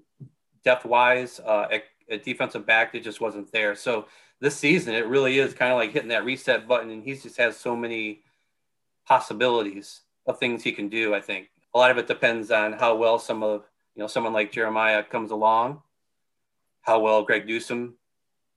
depth 0.63 0.85
wise, 0.85 1.39
uh, 1.39 1.67
a 2.13 2.17
defensive 2.17 2.65
back 2.65 2.93
that 2.93 3.03
just 3.03 3.21
wasn't 3.21 3.51
there. 3.51 3.75
So 3.75 4.05
this 4.39 4.55
season, 4.55 4.93
it 4.93 5.07
really 5.07 5.39
is 5.39 5.53
kind 5.53 5.71
of 5.71 5.77
like 5.77 5.91
hitting 5.91 6.09
that 6.09 6.25
reset 6.25 6.67
button, 6.67 6.89
and 6.89 7.03
he 7.03 7.15
just 7.15 7.37
has 7.37 7.57
so 7.57 7.75
many 7.75 8.21
possibilities 9.05 10.01
of 10.25 10.39
things 10.39 10.63
he 10.63 10.71
can 10.71 10.89
do. 10.89 11.13
I 11.13 11.21
think 11.21 11.49
a 11.73 11.77
lot 11.77 11.91
of 11.91 11.97
it 11.97 12.07
depends 12.07 12.51
on 12.51 12.73
how 12.73 12.95
well 12.95 13.19
some 13.19 13.43
of 13.43 13.63
you 13.95 14.01
know 14.01 14.07
someone 14.07 14.33
like 14.33 14.51
Jeremiah 14.51 15.03
comes 15.03 15.31
along, 15.31 15.81
how 16.81 16.99
well 16.99 17.23
Greg 17.23 17.45
Newsome, 17.45 17.95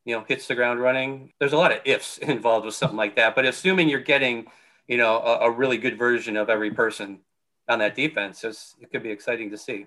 you 0.04 0.14
know 0.14 0.24
hits 0.26 0.46
the 0.46 0.54
ground 0.54 0.80
running. 0.80 1.32
There's 1.38 1.52
a 1.52 1.58
lot 1.58 1.72
of 1.72 1.80
ifs 1.84 2.18
involved 2.22 2.66
with 2.66 2.74
something 2.74 2.96
like 2.96 3.16
that, 3.16 3.34
but 3.34 3.44
assuming 3.44 3.88
you're 3.88 4.00
getting 4.00 4.46
you 4.88 4.98
know 4.98 5.18
a, 5.18 5.46
a 5.46 5.50
really 5.50 5.78
good 5.78 5.98
version 5.98 6.36
of 6.36 6.50
every 6.50 6.70
person 6.70 7.20
on 7.68 7.80
that 7.80 7.96
defense, 7.96 8.44
it 8.44 8.90
could 8.92 9.02
be 9.02 9.10
exciting 9.10 9.50
to 9.50 9.58
see 9.58 9.86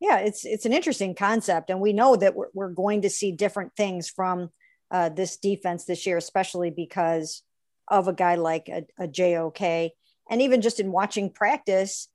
yeah 0.00 0.18
it's 0.18 0.44
it's 0.44 0.66
an 0.66 0.72
interesting 0.72 1.14
concept 1.14 1.70
and 1.70 1.80
we 1.80 1.92
know 1.92 2.16
that 2.16 2.34
we're, 2.34 2.48
we're 2.54 2.70
going 2.70 3.02
to 3.02 3.10
see 3.10 3.32
different 3.32 3.72
things 3.76 4.08
from 4.08 4.50
uh, 4.90 5.08
this 5.08 5.36
defense 5.36 5.84
this 5.84 6.06
year 6.06 6.16
especially 6.16 6.70
because 6.70 7.42
of 7.88 8.08
a 8.08 8.12
guy 8.12 8.34
like 8.34 8.68
a, 8.68 8.84
a 8.98 9.08
jok 9.08 9.90
and 10.30 10.42
even 10.42 10.60
just 10.60 10.80
in 10.80 10.92
watching 10.92 11.30
practice 11.30 12.08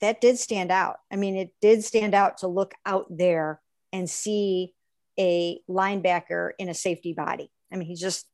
that 0.00 0.20
did 0.20 0.38
stand 0.38 0.70
out. 0.70 0.96
I 1.10 1.16
mean 1.16 1.36
it 1.36 1.50
did 1.60 1.84
stand 1.84 2.14
out 2.14 2.38
to 2.38 2.48
look 2.48 2.74
out 2.86 3.06
there 3.10 3.60
and 3.92 4.08
see 4.08 4.74
a 5.18 5.60
linebacker 5.68 6.50
in 6.58 6.68
a 6.68 6.74
safety 6.74 7.12
body. 7.12 7.50
I 7.72 7.76
mean 7.76 7.88
he's 7.88 8.00
just 8.00 8.26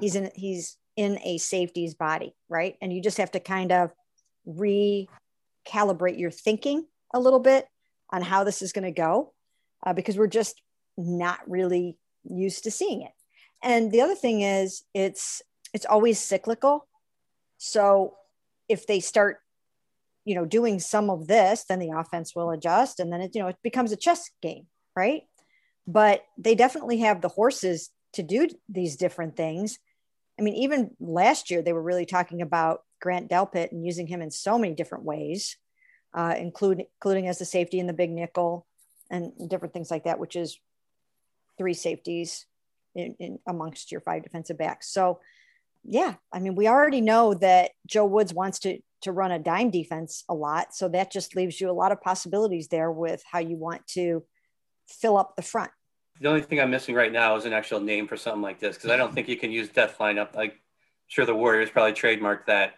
he's 0.00 0.14
in 0.14 0.30
he's 0.34 0.76
in 0.96 1.18
a 1.24 1.38
safety's 1.38 1.94
body 1.94 2.34
right? 2.48 2.76
And 2.80 2.92
you 2.92 3.02
just 3.02 3.18
have 3.18 3.30
to 3.32 3.40
kind 3.40 3.72
of 3.72 3.92
recalibrate 4.46 6.18
your 6.18 6.30
thinking 6.30 6.86
a 7.14 7.20
little 7.20 7.40
bit 7.40 7.66
on 8.10 8.22
how 8.22 8.44
this 8.44 8.62
is 8.62 8.72
going 8.72 8.84
to 8.84 8.90
go 8.90 9.32
uh, 9.84 9.92
because 9.92 10.16
we're 10.16 10.26
just 10.26 10.60
not 10.96 11.38
really 11.48 11.96
used 12.24 12.64
to 12.64 12.70
seeing 12.70 13.02
it. 13.02 13.12
And 13.62 13.90
the 13.90 14.00
other 14.00 14.14
thing 14.14 14.40
is 14.42 14.84
it's 14.94 15.42
it's 15.74 15.86
always 15.86 16.18
cyclical. 16.18 16.86
So 17.58 18.14
if 18.68 18.86
they 18.86 19.00
start 19.00 19.38
you 20.24 20.34
know 20.34 20.44
doing 20.44 20.78
some 20.78 21.08
of 21.08 21.26
this 21.26 21.64
then 21.64 21.78
the 21.78 21.90
offense 21.96 22.34
will 22.34 22.50
adjust 22.50 23.00
and 23.00 23.10
then 23.10 23.22
it 23.22 23.34
you 23.34 23.40
know 23.40 23.48
it 23.48 23.56
becomes 23.62 23.92
a 23.92 23.96
chess 23.96 24.30
game, 24.42 24.66
right? 24.96 25.22
But 25.86 26.22
they 26.36 26.54
definitely 26.54 26.98
have 26.98 27.20
the 27.20 27.28
horses 27.28 27.90
to 28.14 28.22
do 28.22 28.48
these 28.68 28.96
different 28.96 29.36
things. 29.36 29.78
I 30.38 30.42
mean 30.42 30.54
even 30.54 30.92
last 31.00 31.50
year 31.50 31.62
they 31.62 31.72
were 31.72 31.82
really 31.82 32.06
talking 32.06 32.42
about 32.42 32.82
Grant 33.00 33.30
Delpit 33.30 33.72
and 33.72 33.84
using 33.84 34.06
him 34.06 34.22
in 34.22 34.30
so 34.30 34.58
many 34.58 34.74
different 34.74 35.04
ways 35.04 35.56
uh, 36.14 36.34
including 36.36 36.86
including 36.96 37.28
as 37.28 37.38
the 37.38 37.44
safety 37.44 37.78
in 37.78 37.86
the 37.86 37.92
big 37.92 38.10
nickel 38.10 38.66
and 39.10 39.32
different 39.48 39.72
things 39.72 39.90
like 39.90 40.04
that, 40.04 40.18
which 40.18 40.36
is 40.36 40.58
three 41.56 41.74
safeties 41.74 42.46
in, 42.94 43.14
in 43.18 43.38
amongst 43.46 43.90
your 43.90 44.00
five 44.00 44.22
defensive 44.22 44.58
backs. 44.58 44.88
So, 44.88 45.20
yeah, 45.84 46.14
I 46.32 46.40
mean, 46.40 46.54
we 46.54 46.68
already 46.68 47.00
know 47.00 47.34
that 47.34 47.72
Joe 47.86 48.06
Woods 48.06 48.32
wants 48.32 48.58
to 48.60 48.78
to 49.02 49.12
run 49.12 49.30
a 49.30 49.38
dime 49.38 49.70
defense 49.70 50.24
a 50.28 50.34
lot, 50.34 50.74
so 50.74 50.88
that 50.88 51.12
just 51.12 51.36
leaves 51.36 51.60
you 51.60 51.70
a 51.70 51.72
lot 51.72 51.92
of 51.92 52.00
possibilities 52.00 52.68
there 52.68 52.90
with 52.90 53.22
how 53.30 53.38
you 53.38 53.56
want 53.56 53.86
to 53.88 54.24
fill 54.88 55.16
up 55.16 55.36
the 55.36 55.42
front. 55.42 55.70
The 56.20 56.28
only 56.28 56.42
thing 56.42 56.58
I'm 56.60 56.70
missing 56.70 56.96
right 56.96 57.12
now 57.12 57.36
is 57.36 57.44
an 57.44 57.52
actual 57.52 57.78
name 57.78 58.08
for 58.08 58.16
something 58.16 58.42
like 58.42 58.58
this 58.58 58.76
because 58.76 58.90
I 58.90 58.96
don't 58.96 59.14
think 59.14 59.28
you 59.28 59.36
can 59.36 59.52
use 59.52 59.68
death 59.68 59.98
lineup. 59.98 60.34
Like, 60.34 60.58
sure, 61.06 61.24
the 61.24 61.34
Warriors 61.34 61.70
probably 61.70 61.92
trademarked 61.92 62.46
that, 62.46 62.74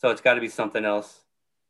so 0.00 0.10
it's 0.10 0.20
got 0.20 0.34
to 0.34 0.40
be 0.40 0.48
something 0.48 0.84
else. 0.84 1.20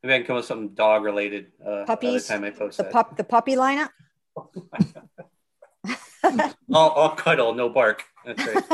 Maybe 0.04 0.16
I 0.16 0.18
can 0.18 0.26
come 0.26 0.36
with 0.36 0.44
something 0.44 0.74
dog 0.74 1.02
related. 1.02 1.46
Uh, 1.66 1.84
Puppies. 1.86 2.28
Time 2.28 2.44
I 2.44 2.50
post 2.50 2.76
the 2.76 2.82
that. 2.82 2.92
pup, 2.92 3.16
the 3.16 3.24
puppy 3.24 3.56
lineup. 3.56 3.88
all, 6.70 6.90
all 6.90 7.16
cuddle, 7.16 7.54
no 7.54 7.70
bark. 7.70 8.04
That's 8.26 8.46
right. 8.46 8.64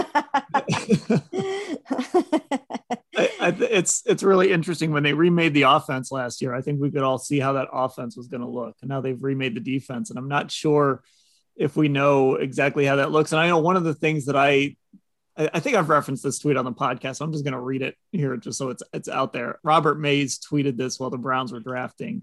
I, 3.17 3.31
I, 3.41 3.57
it's 3.61 4.03
it's 4.07 4.25
really 4.25 4.51
interesting 4.51 4.91
when 4.91 5.05
they 5.05 5.13
remade 5.13 5.55
the 5.55 5.63
offense 5.63 6.11
last 6.11 6.43
year. 6.43 6.53
I 6.53 6.63
think 6.63 6.81
we 6.81 6.91
could 6.91 7.03
all 7.03 7.19
see 7.19 7.39
how 7.39 7.53
that 7.53 7.69
offense 7.73 8.17
was 8.17 8.27
going 8.27 8.41
to 8.41 8.49
look, 8.49 8.75
and 8.81 8.89
now 8.89 9.01
they've 9.01 9.23
remade 9.23 9.55
the 9.55 9.61
defense, 9.61 10.11
and 10.11 10.19
I'm 10.19 10.29
not 10.29 10.51
sure 10.51 11.05
if 11.55 11.77
we 11.77 11.87
know 11.87 12.35
exactly 12.35 12.87
how 12.87 12.97
that 12.97 13.13
looks. 13.13 13.31
And 13.31 13.41
I 13.41 13.47
know 13.47 13.59
one 13.59 13.77
of 13.77 13.85
the 13.85 13.95
things 13.95 14.27
that 14.27 14.37
I 14.37 14.75
I 15.53 15.61
think 15.61 15.77
I've 15.77 15.89
referenced 15.89 16.23
this 16.23 16.39
tweet 16.39 16.57
on 16.57 16.65
the 16.65 16.73
podcast. 16.73 17.17
So 17.17 17.25
I'm 17.25 17.33
just 17.33 17.45
going 17.45 17.55
to 17.55 17.61
read 17.61 17.83
it 17.83 17.97
here 18.13 18.37
just 18.37 18.59
so 18.59 18.69
it's 18.71 18.83
it's 18.93 19.09
out 19.09 19.33
there. 19.33 19.59
Robert 19.63 19.99
Mays 19.99 20.39
tweeted 20.39 20.77
this 20.77 20.99
while 20.99 21.11
the 21.11 21.19
Browns 21.19 21.53
were 21.53 21.61
drafting. 21.61 22.23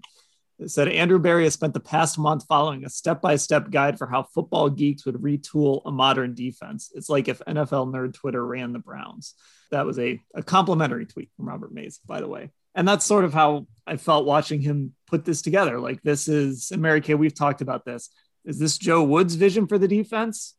It 0.58 0.70
said 0.70 0.88
Andrew 0.88 1.20
Berry 1.20 1.44
has 1.44 1.54
spent 1.54 1.72
the 1.72 1.80
past 1.80 2.18
month 2.18 2.44
following 2.48 2.84
a 2.84 2.90
step-by-step 2.90 3.70
guide 3.70 3.96
for 3.96 4.08
how 4.08 4.24
football 4.24 4.68
geeks 4.68 5.06
would 5.06 5.14
retool 5.14 5.82
a 5.84 5.92
modern 5.92 6.34
defense. 6.34 6.90
It's 6.94 7.08
like 7.08 7.28
if 7.28 7.38
NFL 7.40 7.92
nerd 7.92 8.14
Twitter 8.14 8.44
ran 8.44 8.72
the 8.72 8.80
Browns. 8.80 9.34
That 9.70 9.86
was 9.86 9.98
a, 10.00 10.20
a 10.34 10.42
complimentary 10.42 11.06
tweet 11.06 11.30
from 11.36 11.48
Robert 11.48 11.72
Mays, 11.72 12.00
by 12.04 12.20
the 12.20 12.26
way. 12.28 12.50
And 12.74 12.88
that's 12.88 13.04
sort 13.04 13.24
of 13.24 13.32
how 13.32 13.68
I 13.86 13.98
felt 13.98 14.26
watching 14.26 14.60
him 14.60 14.94
put 15.06 15.24
this 15.24 15.42
together. 15.42 15.78
Like 15.78 16.02
this 16.02 16.26
is, 16.26 16.70
and 16.72 16.82
Mary 16.82 17.00
Kay, 17.00 17.14
we've 17.14 17.34
talked 17.34 17.60
about 17.60 17.84
this. 17.84 18.10
Is 18.44 18.58
this 18.58 18.78
Joe 18.78 19.04
Woods' 19.04 19.36
vision 19.36 19.66
for 19.66 19.78
the 19.78 19.88
defense? 19.88 20.54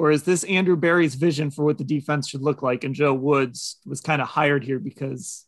Or 0.00 0.10
is 0.10 0.22
this 0.22 0.44
Andrew 0.44 0.76
Berry's 0.76 1.14
vision 1.14 1.50
for 1.50 1.62
what 1.62 1.76
the 1.76 1.84
defense 1.84 2.26
should 2.26 2.40
look 2.40 2.62
like? 2.62 2.84
And 2.84 2.94
Joe 2.94 3.12
Woods 3.12 3.76
was 3.84 4.00
kind 4.00 4.22
of 4.22 4.28
hired 4.28 4.64
here 4.64 4.78
because 4.78 5.44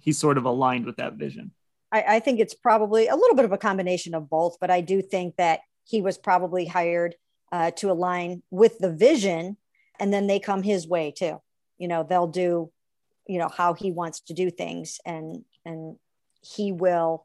he's 0.00 0.18
sort 0.18 0.38
of 0.38 0.44
aligned 0.44 0.86
with 0.86 0.96
that 0.96 1.12
vision. 1.12 1.52
I, 1.92 2.16
I 2.16 2.18
think 2.18 2.40
it's 2.40 2.52
probably 2.52 3.06
a 3.06 3.14
little 3.14 3.36
bit 3.36 3.44
of 3.44 3.52
a 3.52 3.58
combination 3.58 4.12
of 4.16 4.28
both, 4.28 4.56
but 4.60 4.72
I 4.72 4.80
do 4.80 5.02
think 5.02 5.36
that 5.36 5.60
he 5.84 6.02
was 6.02 6.18
probably 6.18 6.66
hired 6.66 7.14
uh, 7.52 7.70
to 7.76 7.92
align 7.92 8.42
with 8.50 8.76
the 8.80 8.92
vision, 8.92 9.56
and 10.00 10.12
then 10.12 10.26
they 10.26 10.40
come 10.40 10.64
his 10.64 10.88
way 10.88 11.12
too. 11.16 11.40
You 11.78 11.86
know, 11.86 12.02
they'll 12.02 12.26
do, 12.26 12.72
you 13.28 13.38
know, 13.38 13.48
how 13.56 13.72
he 13.72 13.92
wants 13.92 14.18
to 14.22 14.34
do 14.34 14.50
things, 14.50 14.98
and 15.06 15.44
and 15.64 15.96
he 16.40 16.72
will 16.72 17.24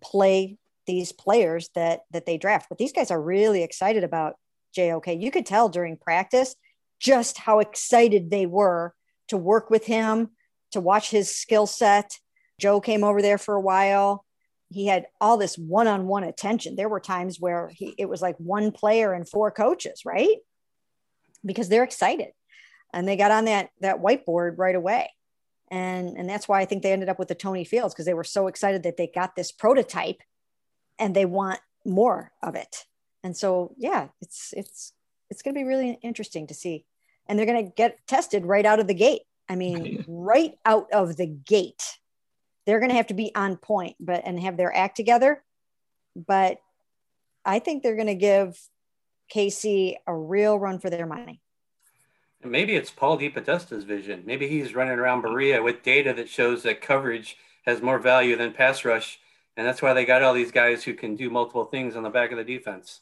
play 0.00 0.56
these 0.86 1.12
players 1.12 1.68
that 1.74 2.04
that 2.12 2.24
they 2.24 2.38
draft. 2.38 2.70
But 2.70 2.78
these 2.78 2.94
guys 2.94 3.10
are 3.10 3.20
really 3.20 3.62
excited 3.62 4.04
about 4.04 4.36
JOK. 4.74 5.08
You 5.08 5.30
could 5.30 5.46
tell 5.46 5.68
during 5.68 5.96
practice 5.96 6.56
just 7.00 7.38
how 7.38 7.60
excited 7.60 8.30
they 8.30 8.46
were 8.46 8.94
to 9.28 9.36
work 9.36 9.70
with 9.70 9.86
him, 9.86 10.30
to 10.72 10.80
watch 10.80 11.10
his 11.10 11.34
skill 11.34 11.66
set, 11.66 12.18
Joe 12.58 12.80
came 12.80 13.04
over 13.04 13.22
there 13.22 13.38
for 13.38 13.54
a 13.54 13.60
while. 13.60 14.24
He 14.70 14.86
had 14.86 15.06
all 15.20 15.36
this 15.36 15.56
one 15.56 15.86
on 15.86 16.06
one 16.06 16.24
attention. 16.24 16.76
There 16.76 16.88
were 16.88 17.00
times 17.00 17.38
where 17.40 17.70
he, 17.72 17.94
it 17.98 18.08
was 18.08 18.22
like 18.22 18.36
one 18.38 18.72
player 18.72 19.12
and 19.12 19.28
four 19.28 19.50
coaches, 19.50 20.02
right? 20.04 20.36
Because 21.44 21.68
they're 21.68 21.84
excited 21.84 22.32
and 22.92 23.06
they 23.06 23.16
got 23.16 23.30
on 23.30 23.44
that, 23.46 23.70
that 23.80 24.00
whiteboard 24.00 24.54
right 24.56 24.74
away. 24.74 25.10
And, 25.70 26.16
and 26.16 26.28
that's 26.28 26.46
why 26.46 26.60
I 26.60 26.64
think 26.64 26.82
they 26.82 26.92
ended 26.92 27.08
up 27.08 27.18
with 27.18 27.28
the 27.28 27.34
Tony 27.34 27.64
Fields 27.64 27.94
because 27.94 28.06
they 28.06 28.14
were 28.14 28.24
so 28.24 28.46
excited 28.46 28.84
that 28.84 28.96
they 28.96 29.10
got 29.12 29.34
this 29.34 29.50
prototype 29.50 30.20
and 30.98 31.14
they 31.14 31.24
want 31.24 31.60
more 31.84 32.32
of 32.42 32.54
it. 32.54 32.84
And 33.24 33.36
so, 33.36 33.74
yeah, 33.78 34.08
it's, 34.20 34.52
it's, 34.56 34.92
it's 35.30 35.42
going 35.42 35.54
to 35.54 35.58
be 35.58 35.64
really 35.64 35.98
interesting 36.02 36.46
to 36.48 36.54
see. 36.54 36.84
And 37.26 37.38
they're 37.38 37.46
going 37.46 37.64
to 37.64 37.72
get 37.74 38.06
tested 38.06 38.44
right 38.44 38.66
out 38.66 38.78
of 38.78 38.86
the 38.86 38.94
gate. 38.94 39.22
I 39.48 39.56
mean, 39.56 40.04
right. 40.06 40.56
out 40.64 40.92
of 40.92 41.16
the 41.16 41.26
gate. 41.26 41.82
They're 42.66 42.78
going 42.78 42.90
to 42.90 42.96
have 42.96 43.08
to 43.08 43.14
be 43.14 43.34
on 43.34 43.56
point 43.56 43.96
but 43.98 44.22
and 44.24 44.38
have 44.40 44.56
their 44.56 44.74
act 44.74 44.96
together. 44.96 45.42
But 46.14 46.58
i 47.44 47.58
think 47.58 47.82
they're 47.82 47.96
going 47.96 48.06
to 48.06 48.14
give 48.14 48.58
KC 49.34 49.96
a 50.06 50.14
real 50.14 50.58
run 50.58 50.78
for 50.78 50.90
their 50.90 51.06
money. 51.06 51.40
Maybe 52.42 52.74
it's 52.74 52.90
paul 52.90 53.18
DePodesta's 53.18 53.84
vision. 53.84 54.22
Maybe 54.26 54.48
he's 54.48 54.74
running 54.74 54.98
around 54.98 55.22
berea 55.22 55.62
with 55.62 55.82
data 55.82 56.12
that 56.14 56.28
shows 56.28 56.62
that 56.62 56.82
coverage 56.82 57.36
has 57.66 57.80
more 57.80 57.98
value 57.98 58.36
than 58.36 58.52
pass 58.52 58.84
rush. 58.84 59.18
And 59.56 59.66
that's 59.66 59.80
why 59.80 59.94
they 59.94 60.04
got 60.04 60.22
all 60.22 60.34
these 60.34 60.52
guys 60.52 60.84
who 60.84 60.94
can 60.94 61.16
do 61.16 61.30
multiple 61.30 61.64
things 61.64 61.96
on 61.96 62.02
the 62.02 62.10
back 62.10 62.32
of 62.32 62.38
the 62.38 62.44
defense 62.44 63.00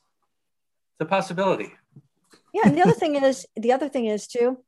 it's 0.93 1.01
a 1.01 1.05
possibility 1.05 1.73
yeah 2.53 2.63
and 2.65 2.77
the 2.77 2.83
other 2.83 2.93
thing 2.93 3.17
is 3.17 3.47
the 3.57 3.73
other 3.73 3.89
thing 3.89 4.07
is 4.07 4.27
too 4.27 4.59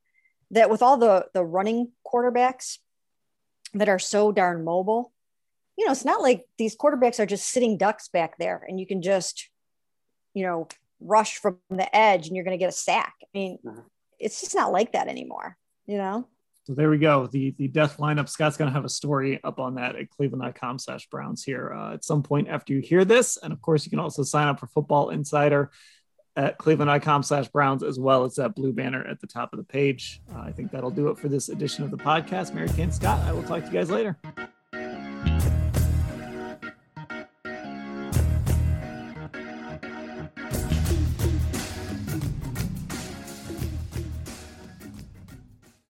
that 0.50 0.70
with 0.70 0.82
all 0.82 0.96
the 0.96 1.26
the 1.34 1.44
running 1.44 1.92
quarterbacks 2.06 2.78
that 3.74 3.88
are 3.88 3.98
so 3.98 4.32
darn 4.32 4.64
mobile. 4.64 5.12
You 5.76 5.87
know, 5.87 5.92
it's 5.92 6.04
not 6.04 6.22
like 6.22 6.44
these 6.56 6.76
quarterbacks 6.76 7.18
are 7.18 7.26
just 7.26 7.50
sitting 7.50 7.76
ducks 7.76 8.08
back 8.08 8.38
there 8.38 8.64
and 8.66 8.78
you 8.78 8.87
can 8.87 9.02
just, 9.02 9.50
you 10.32 10.44
know, 10.44 10.68
rush 11.00 11.37
from 11.38 11.58
the 11.68 11.94
edge 11.94 12.28
and 12.28 12.37
you're 12.37 12.44
going 12.44 12.56
to 12.56 12.62
get 12.62 12.68
a 12.68 12.72
sack. 12.72 13.14
I 13.22 13.26
mean, 13.34 13.58
uh-huh. 13.66 13.80
it's 14.18 14.40
just 14.40 14.54
not 14.54 14.72
like 14.72 14.92
that 14.92 15.08
anymore, 15.08 15.56
you 15.87 15.98
know? 15.98 16.28
So 16.66 16.72
there 16.72 16.88
we 16.88 16.96
go. 16.96 17.26
The 17.26 17.54
the 17.58 17.68
death 17.68 17.98
lineup. 17.98 18.26
Scott's 18.26 18.56
going 18.56 18.70
to 18.70 18.74
have 18.74 18.87
a 18.87 18.88
story 18.88 19.38
up 19.44 19.60
on 19.60 19.74
that 19.74 19.96
at 19.96 20.08
cleveland.com 20.08 20.78
slash 20.78 21.06
Browns 21.10 21.44
here 21.44 21.74
uh, 21.76 21.92
at 21.92 22.04
some 22.04 22.22
point 22.22 22.48
after 22.48 22.72
you 22.72 22.80
hear 22.80 23.04
this. 23.04 23.37
And 23.37 23.52
of 23.52 23.60
course, 23.60 23.84
you 23.84 23.90
can 23.90 23.98
also 23.98 24.22
sign 24.22 24.48
up 24.48 24.60
for 24.60 24.66
Football 24.68 25.10
Insider 25.10 25.70
at 26.36 26.58
cleveland.com 26.58 27.22
slash 27.22 27.48
Browns, 27.48 27.82
as 27.82 27.98
well 27.98 28.24
as 28.24 28.34
that 28.36 28.54
blue 28.54 28.72
banner 28.72 29.06
at 29.06 29.20
the 29.20 29.26
top 29.26 29.52
of 29.52 29.58
the 29.58 29.64
page. 29.64 30.20
Uh, 30.34 30.40
I 30.40 30.52
think 30.52 30.70
that'll 30.72 30.90
do 30.90 31.08
it 31.08 31.18
for 31.18 31.28
this 31.28 31.48
edition 31.48 31.84
of 31.84 31.90
the 31.90 31.98
podcast. 31.98 32.54
Mary 32.54 32.68
Kay 32.68 32.90
Scott, 32.90 33.20
I 33.20 33.32
will 33.32 33.44
talk 33.44 33.60
to 33.60 33.66
you 33.66 33.72
guys 33.72 33.90
later. 33.90 34.18